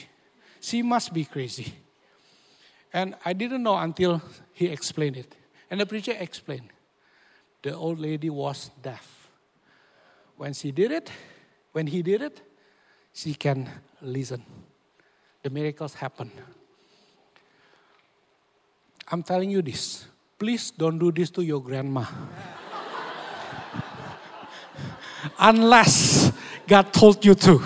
She 0.61 0.81
must 0.81 1.13
be 1.13 1.25
crazy. 1.25 1.73
And 2.93 3.15
I 3.25 3.33
didn't 3.33 3.63
know 3.63 3.75
until 3.75 4.21
he 4.53 4.67
explained 4.67 5.17
it. 5.17 5.35
And 5.69 5.79
the 5.81 5.85
preacher 5.85 6.15
explained. 6.17 6.69
The 7.63 7.75
old 7.75 7.99
lady 7.99 8.29
was 8.29 8.69
deaf. 8.81 9.29
When 10.37 10.53
she 10.53 10.71
did 10.71 10.91
it, 10.91 11.11
when 11.71 11.87
he 11.87 12.01
did 12.01 12.21
it, 12.21 12.41
she 13.13 13.33
can 13.33 13.69
listen. 14.01 14.43
The 15.41 15.49
miracles 15.49 15.95
happen. 15.95 16.31
I'm 19.13 19.21
telling 19.21 19.51
you 19.51 19.61
this. 19.61 20.07
Please 20.39 20.71
don't 20.71 20.97
do 20.97 21.11
this 21.11 21.29
to 21.37 21.43
your 21.43 21.61
grandma. 21.61 22.03
Unless 25.37 26.31
God 26.67 26.91
told 26.91 27.23
you 27.23 27.35
to. 27.35 27.61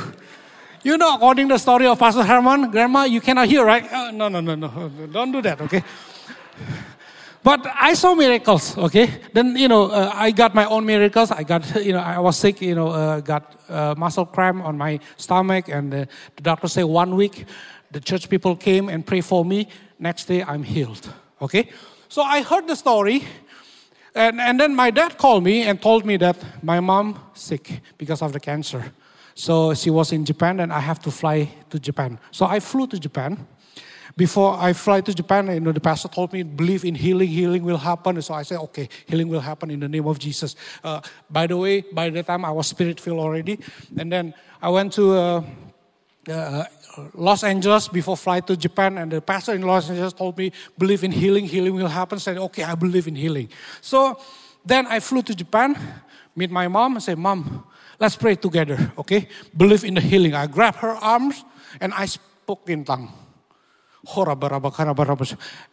You 0.84 0.98
know, 0.98 1.16
according 1.16 1.48
to 1.48 1.56
the 1.56 1.58
story 1.58 1.88
of 1.88 1.98
Pastor 1.98 2.24
Herman, 2.24 2.70
grandma, 2.70 3.06
you 3.06 3.22
cannot 3.22 3.48
hear, 3.48 3.64
right? 3.64 3.90
Uh, 3.90 4.12
no, 4.12 4.28
no, 4.28 4.42
no, 4.42 4.56
no. 4.56 4.90
Don't 5.10 5.32
do 5.32 5.42
that, 5.42 5.62
okay? 5.62 5.86
But 7.42 7.66
I 7.80 7.94
saw 7.94 8.14
miracles, 8.14 8.78
okay? 8.78 9.22
Then, 9.32 9.56
you 9.56 9.70
know, 9.70 9.90
uh, 9.90 10.12
I 10.14 10.32
got 10.32 10.54
my 10.54 10.66
own 10.66 10.86
miracles. 10.86 11.32
I 11.32 11.44
got, 11.44 11.64
you 11.82 11.94
know, 11.94 12.00
I 12.00 12.20
was 12.20 12.36
sick, 12.36 12.60
you 12.60 12.76
know, 12.76 12.90
uh, 12.90 13.22
got 13.22 13.56
uh, 13.70 13.96
muscle 13.98 14.26
cramp 14.26 14.66
on 14.66 14.78
my 14.78 15.00
stomach, 15.16 15.70
and 15.70 15.94
the 15.94 16.10
doctor 16.42 16.68
said 16.68 16.84
one 16.84 17.16
week. 17.16 17.46
The 17.92 18.02
church 18.02 18.30
people 18.30 18.58
came 18.58 18.90
and 18.90 19.06
prayed 19.06 19.24
for 19.24 19.46
me. 19.46 19.70
Next 19.98 20.26
day, 20.26 20.44
I'm 20.44 20.64
healed. 20.64 21.10
Okay? 21.41 21.69
So 22.10 22.21
I 22.21 22.41
heard 22.41 22.67
the 22.67 22.76
story. 22.76 23.23
And, 24.15 24.41
and 24.41 24.60
then 24.60 24.76
my 24.76 24.89
dad 24.89 25.17
called 25.17 25.43
me 25.43 25.63
and 25.63 25.80
told 25.80 26.06
me 26.06 26.17
that 26.17 26.38
my 26.63 26.80
mom 26.80 27.19
sick 27.34 27.82
because 27.97 28.21
of 28.21 28.34
the 28.34 28.39
cancer. 28.39 28.91
So 29.36 29.76
she 29.76 29.91
was 29.91 30.12
in 30.12 30.26
Japan 30.26 30.60
and 30.60 30.73
I 30.73 30.80
have 30.80 31.00
to 31.02 31.12
fly 31.12 31.50
to 31.69 31.80
Japan. 31.80 32.17
So 32.32 32.47
I 32.47 32.60
flew 32.60 32.88
to 32.88 33.00
Japan. 33.00 33.45
Before 34.15 34.58
I 34.58 34.73
fly 34.73 35.02
to 35.02 35.13
Japan, 35.13 35.45
you 35.54 35.60
know, 35.60 35.71
the 35.71 35.80
pastor 35.80 36.08
told 36.08 36.34
me, 36.34 36.41
believe 36.41 36.84
in 36.84 36.95
healing, 36.95 37.30
healing 37.30 37.63
will 37.63 37.78
happen. 37.78 38.19
So 38.23 38.34
I 38.34 38.41
said, 38.41 38.58
okay, 38.58 38.89
healing 39.06 39.28
will 39.28 39.41
happen 39.41 39.69
in 39.69 39.80
the 39.80 39.88
name 39.88 40.08
of 40.08 40.17
Jesus. 40.17 40.56
Uh, 40.84 41.02
by 41.30 41.45
the 41.45 41.56
way, 41.56 41.82
by 41.82 42.10
the 42.10 42.23
time 42.23 42.43
I 42.43 42.50
was 42.50 42.65
spirit 42.65 43.00
filled 43.00 43.19
already. 43.19 43.60
And 43.95 44.12
then 44.12 44.34
I 44.60 44.69
went 44.69 44.93
to 44.93 45.13
uh, 45.13 45.43
uh, 46.28 46.63
Los 47.14 47.44
Angeles 47.44 47.88
before 47.88 48.18
flight 48.18 48.48
to 48.48 48.58
Japan, 48.58 48.98
and 48.98 49.12
the 49.12 49.22
pastor 49.22 49.54
in 49.54 49.62
Los 49.62 49.90
Angeles 49.90 50.14
told 50.14 50.38
me, 50.38 50.52
believe 50.78 51.04
in 51.04 51.12
healing, 51.12 51.46
healing 51.46 51.76
will 51.76 51.88
happen. 51.88 52.20
Said, 52.20 52.38
okay, 52.38 52.64
I 52.64 52.76
believe 52.76 53.08
in 53.08 53.16
healing. 53.16 53.50
So 53.82 54.20
then 54.66 54.88
I 54.88 55.00
flew 55.00 55.22
to 55.24 55.36
Japan, 55.36 55.78
meet 56.36 56.52
my 56.52 56.68
mom, 56.68 56.96
and 56.96 57.04
say, 57.04 57.16
Mom, 57.16 57.66
let's 58.00 58.16
pray 58.16 58.36
together, 58.36 58.92
okay? 58.98 59.28
Believe 59.56 59.84
in 59.84 59.94
the 59.94 60.02
healing. 60.02 60.34
I 60.34 60.48
grabbed 60.48 60.78
her 60.78 60.96
arms 60.96 61.44
and 61.80 61.94
I 61.94 62.06
spoke 62.06 62.70
in 62.70 62.84
tongue. 62.84 63.12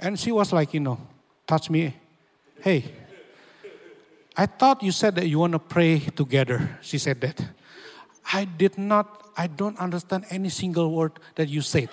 And 0.01 0.19
she 0.19 0.33
was 0.33 0.53
like, 0.53 0.75
you 0.75 0.81
know, 0.81 0.99
touch 1.47 1.71
me. 1.71 1.95
Hey, 2.61 2.85
I 4.37 4.47
thought 4.47 4.83
you 4.83 4.91
said 4.91 5.15
that 5.17 5.29
you 5.29 5.39
want 5.39 5.53
to 5.53 5.59
pray 5.59 6.01
together. 6.01 6.79
She 6.83 6.99
said 6.99 7.21
that. 7.21 7.41
I 8.33 8.45
did 8.45 8.79
not 8.79 9.24
I 9.37 9.47
don't 9.49 9.79
understand 9.79 10.25
any 10.31 10.49
single 10.49 10.93
word 10.93 11.13
that 11.35 11.49
you 11.49 11.61
said. 11.61 11.91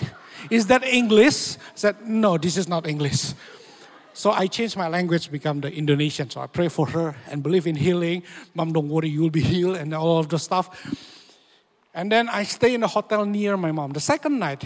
Is 0.50 0.68
that 0.68 0.84
English? 0.84 1.58
I 1.58 1.60
said, 1.76 2.08
no, 2.08 2.38
this 2.38 2.58
is 2.58 2.68
not 2.68 2.88
English. 2.88 3.34
So 4.14 4.32
I 4.32 4.48
changed 4.48 4.78
my 4.78 4.88
language, 4.88 5.32
become 5.32 5.62
the 5.62 5.74
Indonesian. 5.74 6.30
So 6.30 6.42
I 6.42 6.48
pray 6.48 6.68
for 6.68 6.88
her 6.88 7.16
and 7.30 7.42
believe 7.42 7.66
in 7.66 7.76
healing. 7.76 8.24
Mom, 8.54 8.74
don't 8.74 8.90
worry, 8.90 9.10
you 9.10 9.22
will 9.22 9.30
be 9.30 9.42
healed 9.42 9.78
and 9.78 9.94
all 9.94 10.20
of 10.20 10.30
the 10.30 10.38
stuff. 10.38 10.70
And 11.94 12.12
then 12.12 12.30
I 12.30 12.44
stay 12.44 12.74
in 12.74 12.84
a 12.84 12.88
hotel 12.88 13.26
near 13.26 13.58
my 13.58 13.72
mom. 13.72 13.94
The 13.94 14.00
second 14.00 14.40
night, 14.40 14.64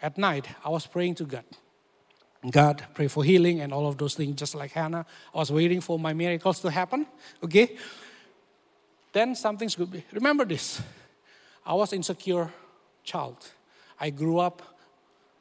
at 0.00 0.18
night, 0.18 0.46
I 0.64 0.68
was 0.68 0.86
praying 0.86 1.16
to 1.16 1.24
God. 1.24 1.44
God, 2.50 2.84
pray 2.94 3.08
for 3.08 3.22
healing 3.22 3.60
and 3.60 3.72
all 3.72 3.86
of 3.86 3.98
those 3.98 4.14
things, 4.14 4.36
just 4.36 4.54
like 4.54 4.72
Hannah. 4.72 5.06
I 5.34 5.38
was 5.38 5.52
waiting 5.52 5.80
for 5.80 5.98
my 5.98 6.12
miracles 6.12 6.60
to 6.60 6.70
happen. 6.70 7.06
Okay? 7.42 7.76
Then 9.12 9.34
something's 9.36 9.76
good. 9.76 10.02
Remember 10.12 10.44
this. 10.44 10.82
I 11.64 11.74
was 11.74 11.92
insecure 11.92 12.52
child. 13.04 13.36
I 14.00 14.10
grew 14.10 14.38
up 14.38 14.62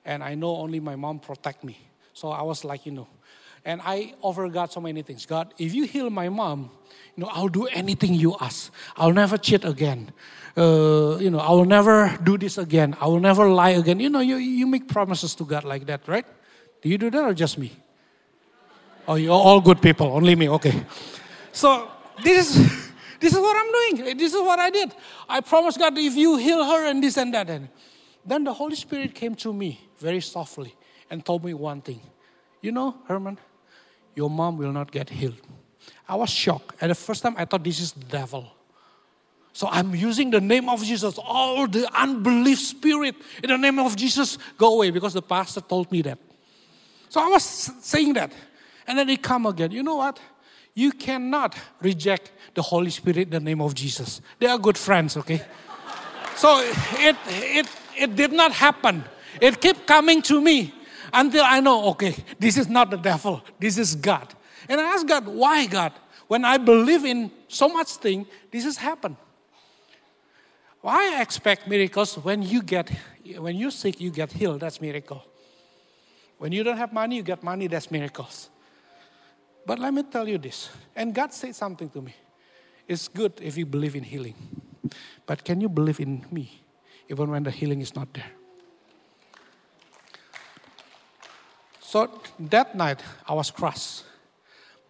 and 0.06 0.24
I 0.24 0.36
know 0.36 0.56
only 0.58 0.80
my 0.80 0.96
mom 0.96 1.20
protect 1.20 1.64
me. 1.64 1.78
So 2.14 2.30
I 2.30 2.42
was 2.42 2.64
like, 2.64 2.86
you 2.86 2.92
know, 2.92 3.08
and 3.64 3.82
I 3.84 4.14
offer 4.22 4.48
God 4.50 4.72
so 4.72 4.82
many 4.82 5.02
things. 5.02 5.26
God, 5.26 5.54
if 5.58 5.74
you 5.74 5.86
heal 5.86 6.10
my 6.10 6.30
mom, 6.30 6.72
you 7.16 7.24
know, 7.24 7.30
I'll 7.32 7.48
do 7.48 7.68
anything 7.68 8.14
you 8.14 8.36
ask. 8.40 8.72
I'll 8.98 9.14
never 9.14 9.38
cheat 9.38 9.66
again. 9.66 10.12
Uh, 10.58 11.18
you 11.20 11.30
know, 11.30 11.40
I 11.40 11.52
will 11.52 11.66
never 11.66 12.18
do 12.24 12.38
this 12.38 12.58
again. 12.58 12.96
I 13.00 13.08
will 13.08 13.20
never 13.20 13.50
lie 13.50 13.72
again. 13.72 14.00
You 14.00 14.10
know, 14.10 14.20
you, 14.20 14.38
you 14.38 14.68
make 14.68 14.88
promises 14.88 15.36
to 15.36 15.46
God 15.46 15.64
like 15.64 15.86
that, 15.86 16.08
right? 16.08 16.26
Do 16.82 16.90
you 16.90 16.98
do 16.98 17.10
that 17.12 17.24
or 17.24 17.34
just 17.34 17.58
me? 17.58 17.72
Oh, 19.08 19.16
you're 19.16 19.34
all 19.34 19.62
good 19.62 19.82
people, 19.82 20.08
only 20.08 20.36
me. 20.36 20.50
Okay. 20.50 20.84
So 21.52 21.90
this 22.24 22.56
is 22.56 22.81
this 23.22 23.34
is 23.34 23.40
what 23.40 23.56
I'm 23.56 23.72
doing. 23.72 24.18
This 24.18 24.34
is 24.34 24.42
what 24.42 24.60
I 24.60 24.70
did. 24.72 24.94
I 25.30 25.42
promised 25.42 25.78
God, 25.78 25.98
if 25.98 26.16
you 26.16 26.38
heal 26.38 26.66
her 26.66 26.86
and 26.88 27.04
this 27.04 27.18
and 27.18 27.34
that. 27.34 27.50
And 27.50 27.70
then 28.26 28.44
the 28.44 28.54
Holy 28.54 28.76
Spirit 28.76 29.14
came 29.14 29.36
to 29.36 29.54
me 29.54 29.80
very 30.00 30.22
softly 30.22 30.76
and 31.10 31.24
told 31.24 31.46
me 31.46 31.54
one 31.54 31.82
thing. 31.82 32.02
You 32.62 32.72
know, 32.72 32.98
Herman, 33.08 33.38
your 34.16 34.30
mom 34.30 34.58
will 34.58 34.72
not 34.72 34.92
get 34.92 35.10
healed. 35.10 35.40
I 36.10 36.16
was 36.16 36.32
shocked. 36.32 36.76
And 36.82 36.90
the 36.90 36.96
first 36.96 37.22
time, 37.22 37.36
I 37.38 37.46
thought 37.46 37.64
this 37.64 37.80
is 37.80 37.92
the 37.92 38.06
devil. 38.06 38.52
So 39.54 39.68
I'm 39.70 39.94
using 39.94 40.32
the 40.32 40.42
name 40.42 40.68
of 40.68 40.84
Jesus. 40.84 41.20
All 41.20 41.68
the 41.68 41.88
unbelief 41.94 42.60
spirit 42.60 43.16
in 43.44 43.50
the 43.50 43.58
name 43.58 43.80
of 43.80 43.96
Jesus, 43.96 44.38
go 44.58 44.74
away 44.76 44.90
because 44.90 45.14
the 45.14 45.22
pastor 45.22 45.62
told 45.62 45.92
me 45.92 46.02
that. 46.02 46.18
So 47.10 47.22
I 47.22 47.28
was 47.28 47.44
saying 47.44 48.14
that. 48.14 48.34
And 48.88 48.98
then 48.98 49.08
he 49.10 49.18
come 49.18 49.46
again. 49.46 49.72
You 49.72 49.84
know 49.84 49.98
what? 49.98 50.20
You 50.74 50.92
cannot 50.92 51.56
reject 51.82 52.32
the 52.54 52.62
Holy 52.62 52.90
Spirit 52.90 53.18
in 53.18 53.30
the 53.30 53.40
name 53.40 53.62
of 53.62 53.74
Jesus. 53.74 54.22
They 54.40 54.48
are 54.48 54.58
good 54.58 54.78
friends, 54.78 55.18
okay? 55.18 55.42
so 56.36 56.60
it, 56.60 57.16
it, 57.28 57.68
it 57.98 58.16
did 58.16 58.32
not 58.32 58.52
happen. 58.52 59.04
It 59.40 59.60
kept 59.60 59.86
coming 59.86 60.22
to 60.24 60.42
me 60.42 60.74
until 61.14 61.44
I 61.46 61.60
know, 61.60 61.90
okay, 61.90 62.16
this 62.40 62.58
is 62.58 62.70
not 62.70 62.90
the 62.90 62.98
devil, 62.98 63.44
this 63.60 63.78
is 63.78 63.96
God. 63.96 64.34
And 64.70 64.80
I 64.80 64.86
asked 64.94 65.08
God, 65.08 65.28
why 65.28 65.66
God? 65.66 65.94
when 66.32 66.46
I 66.46 66.58
believe 66.58 67.04
in 67.04 67.30
so 67.50 67.68
much 67.68 67.90
thing, 67.98 68.26
this 68.52 68.64
has 68.64 68.78
happened. 68.78 69.18
Why 70.80 71.18
I 71.18 71.22
expect 71.22 71.68
miracles 71.68 72.18
when 72.18 72.42
you 72.42 72.62
get 72.62 72.90
when 73.38 73.58
you're 73.58 73.70
sick, 73.70 74.00
you 74.00 74.12
get 74.12 74.32
healed. 74.32 74.62
That's 74.62 74.80
miracle. 74.80 75.26
When 76.38 76.54
you 76.54 76.64
don't 76.64 76.78
have 76.78 76.94
money, 76.94 77.18
you 77.18 77.22
get 77.22 77.44
money. 77.44 77.68
That's 77.68 77.92
miracles. 77.92 78.50
But 79.66 79.80
let 79.80 79.94
me 79.94 80.04
tell 80.04 80.28
you 80.28 80.38
this, 80.38 80.70
and 80.96 81.14
God 81.14 81.34
said 81.34 81.56
something 81.56 81.90
to 81.92 82.02
me. 82.02 82.16
It's 82.88 83.08
good 83.08 83.34
if 83.42 83.58
you 83.58 83.66
believe 83.66 83.96
in 83.96 84.04
healing, 84.04 84.36
but 85.26 85.44
can 85.44 85.62
you 85.62 85.70
believe 85.70 86.00
in 86.00 86.26
me 86.32 86.62
even 87.10 87.30
when 87.30 87.44
the 87.44 87.52
healing 87.52 87.82
is 87.82 87.96
not 87.96 88.14
there? 88.14 88.32
So 91.80 92.22
that 92.40 92.76
night, 92.76 93.04
I 93.28 93.34
was 93.34 93.52
crushed. 93.52 94.04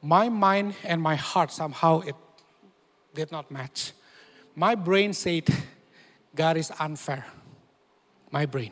My 0.01 0.29
mind 0.29 0.75
and 0.83 1.01
my 1.01 1.15
heart 1.15 1.51
somehow 1.51 2.01
it 2.01 2.15
did 3.13 3.31
not 3.31 3.51
match. 3.51 3.91
My 4.55 4.75
brain 4.75 5.13
said, 5.13 5.47
God 6.35 6.57
is 6.57 6.71
unfair. 6.79 7.25
My 8.31 8.45
brain. 8.45 8.71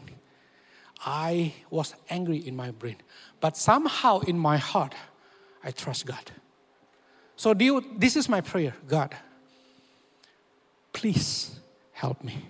I 1.05 1.53
was 1.69 1.95
angry 2.09 2.37
in 2.37 2.55
my 2.55 2.71
brain. 2.71 2.97
But 3.39 3.57
somehow 3.57 4.19
in 4.19 4.37
my 4.37 4.57
heart, 4.57 4.93
I 5.63 5.71
trust 5.71 6.05
God. 6.05 6.31
So 7.35 7.53
do 7.53 7.63
you, 7.65 7.85
this 7.97 8.15
is 8.15 8.27
my 8.27 8.41
prayer 8.41 8.73
God, 8.87 9.15
please 10.93 11.59
help 11.91 12.23
me. 12.23 12.45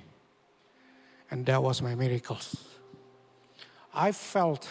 And 1.31 1.45
that 1.45 1.61
was 1.61 1.81
my 1.81 1.93
miracles. 1.95 2.65
I 3.93 4.11
felt 4.11 4.67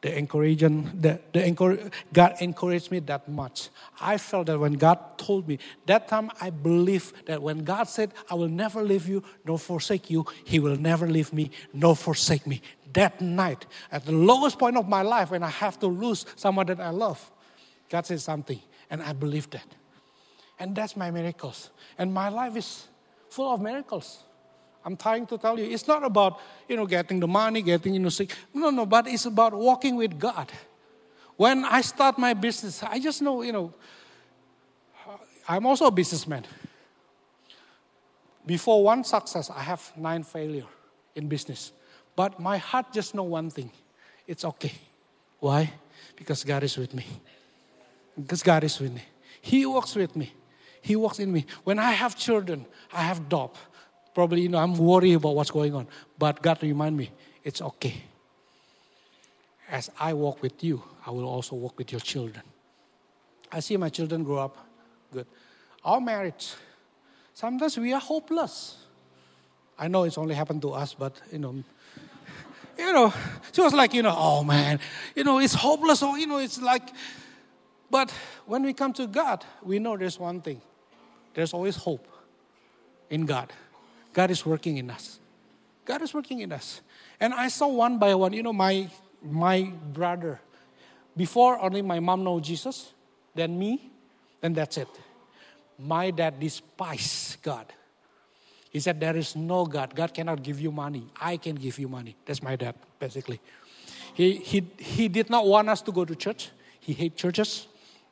the 0.00 0.16
encouragement, 0.16 1.02
the, 1.02 1.20
the 1.32 1.90
God 2.12 2.34
encouraged 2.40 2.90
me 2.90 3.00
that 3.00 3.28
much. 3.28 3.68
I 4.00 4.16
felt 4.16 4.46
that 4.46 4.58
when 4.58 4.74
God 4.74 5.18
told 5.18 5.48
me, 5.48 5.58
that 5.86 6.06
time 6.06 6.30
I 6.40 6.50
believed 6.50 7.26
that 7.26 7.42
when 7.42 7.64
God 7.64 7.84
said, 7.88 8.12
I 8.30 8.34
will 8.34 8.48
never 8.48 8.82
leave 8.82 9.08
you 9.08 9.24
nor 9.44 9.58
forsake 9.58 10.08
you, 10.08 10.24
He 10.44 10.60
will 10.60 10.76
never 10.76 11.08
leave 11.08 11.32
me 11.32 11.50
nor 11.72 11.96
forsake 11.96 12.46
me. 12.46 12.62
That 12.92 13.20
night, 13.20 13.66
at 13.90 14.06
the 14.06 14.12
lowest 14.12 14.58
point 14.58 14.76
of 14.76 14.88
my 14.88 15.02
life, 15.02 15.32
when 15.32 15.42
I 15.42 15.50
have 15.50 15.78
to 15.80 15.88
lose 15.88 16.24
someone 16.36 16.66
that 16.66 16.80
I 16.80 16.90
love, 16.90 17.30
God 17.88 18.06
said 18.06 18.20
something, 18.20 18.60
and 18.90 19.02
I 19.02 19.12
believed 19.12 19.52
that. 19.52 19.66
And 20.58 20.74
that's 20.74 20.96
my 20.96 21.10
miracles. 21.10 21.70
And 21.96 22.12
my 22.12 22.28
life 22.28 22.56
is 22.56 22.88
full 23.30 23.52
of 23.52 23.60
miracles. 23.60 24.24
I'm 24.84 24.96
trying 24.96 25.26
to 25.26 25.38
tell 25.38 25.58
you, 25.58 25.66
it's 25.70 25.86
not 25.86 26.04
about, 26.04 26.40
you 26.68 26.76
know, 26.76 26.86
getting 26.86 27.20
the 27.20 27.28
money, 27.28 27.62
getting, 27.62 27.94
you 27.94 28.00
know, 28.00 28.08
sick. 28.08 28.34
No, 28.54 28.70
no, 28.70 28.86
but 28.86 29.06
it's 29.06 29.26
about 29.26 29.52
walking 29.52 29.96
with 29.96 30.18
God. 30.18 30.50
When 31.36 31.64
I 31.64 31.82
start 31.82 32.18
my 32.18 32.34
business, 32.34 32.82
I 32.82 32.98
just 32.98 33.22
know, 33.22 33.42
you 33.42 33.52
know, 33.52 33.74
I'm 35.48 35.66
also 35.66 35.86
a 35.86 35.90
businessman. 35.90 36.44
Before 38.44 38.82
one 38.82 39.04
success, 39.04 39.50
I 39.50 39.60
have 39.60 39.92
nine 39.96 40.22
failure 40.22 40.66
in 41.14 41.28
business. 41.28 41.72
But 42.16 42.40
my 42.40 42.58
heart 42.58 42.92
just 42.92 43.14
know 43.14 43.22
one 43.22 43.50
thing. 43.50 43.70
It's 44.26 44.44
okay. 44.44 44.72
Why? 45.38 45.72
Because 46.16 46.44
God 46.44 46.62
is 46.64 46.76
with 46.76 46.94
me. 46.94 47.04
Because 48.20 48.42
God 48.42 48.64
is 48.64 48.78
with 48.80 48.92
me. 48.92 49.02
He 49.40 49.64
walks 49.64 49.94
with 49.94 50.16
me. 50.16 50.32
He 50.82 50.96
walks 50.96 51.18
in 51.18 51.32
me. 51.32 51.46
When 51.64 51.78
I 51.78 51.92
have 51.92 52.16
children, 52.16 52.66
I 52.92 53.02
have 53.02 53.28
doubt. 53.28 53.56
Probably, 54.14 54.42
you 54.42 54.48
know, 54.48 54.58
I'm 54.58 54.76
worried 54.76 55.14
about 55.14 55.36
what's 55.36 55.50
going 55.50 55.74
on. 55.74 55.86
But 56.18 56.42
God 56.42 56.62
remind 56.62 56.96
me, 56.96 57.10
it's 57.44 57.62
okay. 57.62 58.02
As 59.70 59.90
I 60.00 60.14
walk 60.14 60.42
with 60.42 60.64
you, 60.64 60.82
I 61.06 61.10
will 61.10 61.26
also 61.26 61.56
walk 61.56 61.78
with 61.78 61.92
your 61.92 62.00
children. 62.00 62.42
I 63.52 63.60
see 63.60 63.76
my 63.76 63.88
children 63.88 64.24
grow 64.24 64.38
up 64.38 64.56
good. 65.12 65.26
Our 65.84 66.00
marriage, 66.00 66.54
sometimes 67.34 67.78
we 67.78 67.92
are 67.92 68.00
hopeless. 68.00 68.76
I 69.78 69.88
know 69.88 70.04
it's 70.04 70.18
only 70.18 70.34
happened 70.34 70.62
to 70.62 70.72
us, 70.72 70.94
but 70.94 71.20
you 71.30 71.38
know, 71.38 71.62
you 72.78 72.92
know, 72.92 73.12
she 73.52 73.60
was 73.60 73.72
like, 73.72 73.94
you 73.94 74.02
know, 74.02 74.14
oh 74.16 74.42
man, 74.42 74.80
you 75.14 75.24
know, 75.24 75.38
it's 75.38 75.54
hopeless, 75.54 76.02
or 76.02 76.18
you 76.18 76.26
know, 76.26 76.38
it's 76.38 76.60
like, 76.60 76.88
but 77.90 78.10
when 78.46 78.62
we 78.62 78.72
come 78.72 78.92
to 78.94 79.06
God, 79.06 79.44
we 79.62 79.78
know 79.78 79.96
there's 79.96 80.18
one 80.18 80.40
thing. 80.40 80.60
There's 81.34 81.52
always 81.52 81.76
hope 81.76 82.06
in 83.10 83.26
God. 83.26 83.52
God 84.12 84.30
is 84.30 84.44
working 84.44 84.78
in 84.78 84.90
us. 84.90 85.20
God 85.84 86.02
is 86.02 86.12
working 86.12 86.40
in 86.40 86.52
us. 86.52 86.80
And 87.20 87.32
I 87.32 87.48
saw 87.48 87.68
one 87.68 87.98
by 87.98 88.14
one, 88.14 88.32
you 88.32 88.42
know, 88.42 88.52
my 88.52 88.90
my 89.22 89.72
brother. 89.92 90.40
Before 91.16 91.58
only 91.58 91.82
my 91.82 91.98
mom 92.00 92.22
know 92.22 92.38
Jesus, 92.38 92.92
then 93.34 93.58
me, 93.58 93.90
then 94.40 94.52
that's 94.52 94.76
it. 94.76 94.88
My 95.78 96.10
dad 96.10 96.38
despised 96.38 97.42
God. 97.42 97.66
He 98.70 98.80
said, 98.80 99.00
There 99.00 99.16
is 99.16 99.34
no 99.34 99.64
God. 99.64 99.94
God 99.94 100.12
cannot 100.12 100.42
give 100.42 100.60
you 100.60 100.70
money. 100.70 101.06
I 101.20 101.36
can 101.36 101.56
give 101.56 101.78
you 101.78 101.88
money. 101.88 102.16
That's 102.26 102.42
my 102.42 102.56
dad, 102.56 102.74
basically. 102.98 103.40
He, 104.14 104.36
he, 104.36 104.66
he 104.78 105.08
did 105.08 105.30
not 105.30 105.46
want 105.46 105.68
us 105.68 105.80
to 105.82 105.92
go 105.92 106.04
to 106.04 106.14
church. 106.14 106.50
He 106.80 106.92
hate 106.92 107.16
churches, 107.16 107.66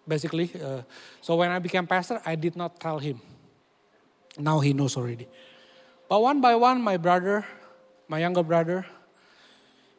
basically. 0.07 0.51
Uh, 0.55 0.83
so 1.21 1.37
when 1.37 1.51
I 1.51 1.59
became 1.59 1.87
pastor, 1.87 2.21
I 2.25 2.35
did 2.35 2.57
not 2.57 2.81
tell 2.81 2.99
him. 2.99 3.21
Now 4.39 4.61
he 4.61 4.73
knows 4.73 4.97
already. 4.97 5.29
But 6.09 6.23
one 6.23 6.41
by 6.41 6.55
one, 6.55 6.83
my 6.83 6.97
brother, 6.97 7.45
my 8.09 8.21
younger 8.21 8.43
brother, 8.43 8.87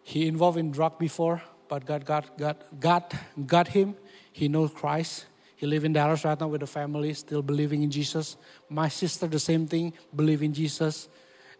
he 0.04 0.28
involved 0.28 0.58
in 0.58 0.72
drug 0.72 0.98
before, 0.98 1.42
but 1.68 1.86
God 1.86 2.06
got, 2.06 2.38
got, 2.38 2.80
got, 2.80 3.14
got 3.46 3.68
him. 3.68 3.96
He 4.32 4.48
knows 4.48 4.72
Christ. 4.72 5.26
He 5.56 5.66
live 5.66 5.84
in 5.84 5.94
Dallas 5.94 6.24
right 6.24 6.40
now 6.40 6.48
with 6.48 6.62
the 6.62 6.68
family, 6.68 7.14
still 7.14 7.42
believing 7.42 7.84
in 7.84 7.92
Jesus. 7.92 8.38
My 8.70 8.88
sister, 8.88 9.28
the 9.28 9.40
same 9.40 9.68
thing, 9.68 9.92
believe 10.16 10.44
in 10.44 10.54
Jesus. 10.54 11.10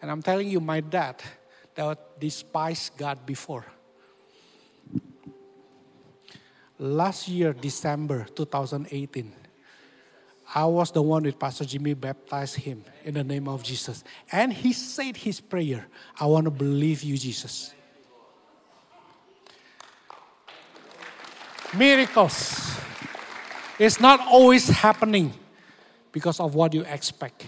And 0.02 0.12
I'm 0.12 0.22
telling 0.22 0.48
you, 0.48 0.60
my 0.60 0.80
dad, 0.80 1.22
that 1.76 2.20
despised 2.20 2.96
God 2.96 3.26
before. 3.26 3.66
Last 6.80 7.28
year, 7.28 7.54
December 7.54 8.26
2018, 8.36 9.34
I 10.54 10.66
was 10.66 10.92
the 10.92 11.02
one 11.02 11.24
with 11.24 11.40
Pastor 11.40 11.66
Jimmy 11.66 11.94
baptized 11.94 12.56
him 12.56 12.84
in 13.04 13.16
the 13.16 13.24
name 13.24 13.48
of 13.48 13.64
Jesus. 13.64 14.04
And 14.32 14.54
he 14.54 14.74
said 14.74 15.18
his 15.18 15.42
prayer 15.42 15.88
I 16.20 16.26
want 16.26 16.46
to 16.46 16.52
believe 16.52 17.04
you, 17.04 17.18
Jesus. 17.18 17.74
Miracles. 21.76 22.78
It's 23.80 24.00
not 24.00 24.20
always 24.22 24.70
happening 24.70 25.34
because 26.12 26.40
of 26.40 26.56
what 26.56 26.74
you 26.74 26.84
expect. 26.84 27.46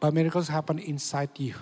But 0.00 0.12
miracles 0.12 0.48
happen 0.48 0.78
inside 0.78 1.30
you. 1.36 1.54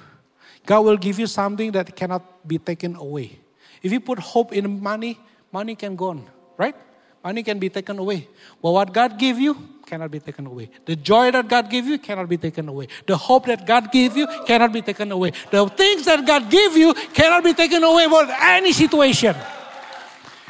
God 0.65 0.81
will 0.81 0.97
give 0.97 1.19
you 1.19 1.27
something 1.27 1.73
that 1.73 1.95
cannot 1.95 2.47
be 2.47 2.59
taken 2.59 2.97
away. 2.97 3.39
If 3.83 3.93
you 3.93 4.01
put 4.01 4.19
hope 4.19 4.53
in 4.53 4.81
money, 4.81 5.19
money 5.53 5.75
can 5.75 5.97
go 5.97 6.11
on, 6.11 6.29
right? 6.57 6.75
Money 7.23 7.43
can 7.43 7.59
be 7.59 7.69
taken 7.69 7.99
away. 7.99 8.29
But 8.63 8.71
what 8.73 8.93
God 8.93 9.19
gave 9.19 9.39
you 9.39 9.57
cannot 9.85 10.11
be 10.11 10.21
taken 10.21 10.47
away. 10.47 10.71
The 10.87 10.97
joy 10.97 11.31
that 11.33 11.49
God 11.49 11.69
gave 11.69 11.87
you 11.87 11.99
cannot 11.99 12.29
be 12.29 12.39
taken 12.39 12.69
away. 12.69 12.89
The 13.07 13.17
hope 13.17 13.47
that 13.47 13.67
God 13.67 13.93
gave 13.93 14.17
you 14.17 14.27
cannot 14.47 14.73
be 14.73 14.81
taken 14.81 15.13
away. 15.13 15.33
The 15.51 15.69
things 15.69 16.05
that 16.07 16.25
God 16.27 16.49
gave 16.51 16.77
you 16.77 16.95
cannot 17.13 17.45
be 17.45 17.53
taken 17.53 17.83
away 17.83 18.07
by 18.09 18.35
any 18.57 18.73
situation. 18.73 19.37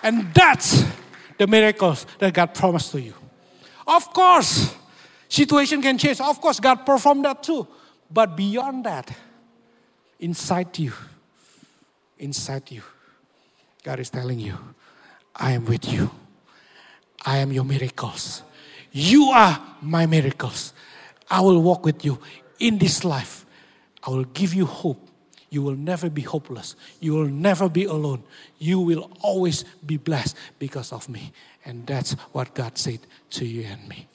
And 0.03 0.33
that's 0.33 0.85
the 1.39 1.47
miracles 1.47 2.07
that 2.19 2.33
God 2.35 2.55
promised 2.55 2.93
to 2.93 3.01
you. 3.01 3.15
Of 3.87 4.13
course, 4.13 4.75
situation 5.29 5.83
can 5.83 5.99
change. 5.99 6.21
Of 6.21 6.41
course, 6.41 6.61
God 6.61 6.87
performed 6.87 7.25
that 7.25 7.43
too. 7.43 7.67
But 8.11 8.37
beyond 8.37 8.85
that, 8.85 9.11
inside 10.21 10.79
you, 10.79 10.93
inside 12.19 12.71
you, 12.71 12.83
God 13.83 14.01
is 14.01 14.11
telling 14.11 14.39
you, 14.39 14.59
I 15.41 15.53
am 15.53 15.65
with 15.65 15.91
you. 15.91 16.11
I 17.25 17.39
am 17.39 17.53
your 17.53 17.65
miracles. 17.65 18.43
You 18.93 19.31
are 19.31 19.61
my 19.81 20.07
miracles. 20.07 20.75
I 21.31 21.41
will 21.41 21.63
walk 21.63 21.85
with 21.85 22.05
you 22.05 22.19
in 22.59 22.79
this 22.79 23.05
life. 23.05 23.47
I 24.05 24.11
will 24.11 24.25
give 24.25 24.53
you 24.53 24.67
hope. 24.67 25.09
You 25.49 25.63
will 25.63 25.77
never 25.77 26.09
be 26.09 26.23
hopeless. 26.23 26.77
You 27.01 27.15
will 27.15 27.27
never 27.27 27.69
be 27.69 27.85
alone. 27.85 28.23
You 28.59 28.81
will 28.81 29.11
always 29.21 29.65
be 29.85 29.97
blessed 29.97 30.37
because 30.59 30.93
of 30.93 31.09
me. 31.09 31.33
And 31.65 31.87
that's 31.87 32.13
what 32.33 32.55
God 32.55 32.79
said 32.79 33.01
to 33.31 33.45
you 33.45 33.63
and 33.63 33.89
me. 33.89 34.07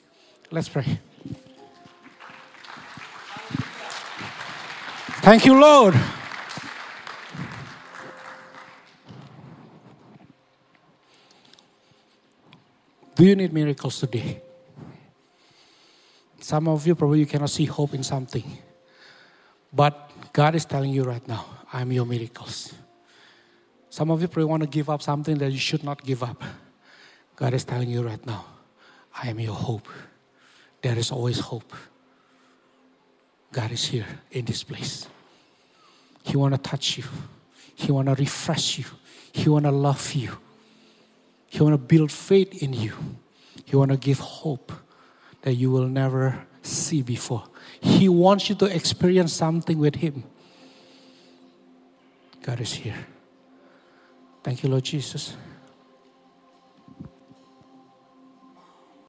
Let's 0.50 0.68
pray. 0.68 0.98
Thank 5.22 5.44
you, 5.44 5.60
Lord. 5.60 5.94
Do 13.16 13.24
you 13.24 13.34
need 13.34 13.50
miracles 13.50 13.98
today? 13.98 14.42
Some 16.38 16.68
of 16.68 16.86
you 16.86 16.94
probably 16.94 17.24
cannot 17.24 17.48
see 17.48 17.64
hope 17.64 17.94
in 17.94 18.02
something. 18.02 18.44
But 19.72 20.10
God 20.34 20.54
is 20.54 20.66
telling 20.66 20.90
you 20.92 21.02
right 21.02 21.26
now, 21.26 21.46
I'm 21.72 21.90
your 21.92 22.04
miracles. 22.04 22.74
Some 23.88 24.10
of 24.10 24.20
you 24.20 24.28
probably 24.28 24.44
want 24.44 24.64
to 24.64 24.68
give 24.68 24.90
up 24.90 25.00
something 25.00 25.38
that 25.38 25.50
you 25.50 25.58
should 25.58 25.82
not 25.82 26.04
give 26.04 26.22
up. 26.22 26.44
God 27.36 27.54
is 27.54 27.64
telling 27.64 27.88
you 27.88 28.02
right 28.02 28.24
now, 28.26 28.44
I 29.22 29.30
am 29.30 29.40
your 29.40 29.54
hope. 29.54 29.88
There 30.82 30.98
is 30.98 31.10
always 31.10 31.40
hope. 31.40 31.72
God 33.50 33.72
is 33.72 33.86
here 33.86 34.06
in 34.30 34.44
this 34.44 34.62
place. 34.62 35.08
He 36.22 36.36
want 36.36 36.52
to 36.52 36.58
touch 36.58 36.98
you. 36.98 37.04
He 37.74 37.90
want 37.92 38.08
to 38.08 38.14
refresh 38.14 38.78
you. 38.78 38.84
He 39.32 39.48
want 39.48 39.64
to 39.64 39.70
love 39.70 40.12
you. 40.12 40.36
He 41.56 41.62
want 41.62 41.72
to 41.72 41.78
build 41.78 42.12
faith 42.12 42.62
in 42.62 42.74
you. 42.74 42.92
He 43.64 43.76
want 43.76 43.90
to 43.90 43.96
give 43.96 44.18
hope 44.18 44.72
that 45.40 45.54
you 45.54 45.70
will 45.70 45.88
never 45.88 46.46
see 46.60 47.00
before. 47.00 47.44
He 47.80 48.10
wants 48.10 48.50
you 48.50 48.56
to 48.56 48.66
experience 48.66 49.32
something 49.32 49.78
with 49.78 49.94
Him. 49.94 50.22
God 52.42 52.60
is 52.60 52.74
here. 52.74 53.06
Thank 54.44 54.64
you, 54.64 54.68
Lord 54.68 54.84
Jesus. 54.84 55.34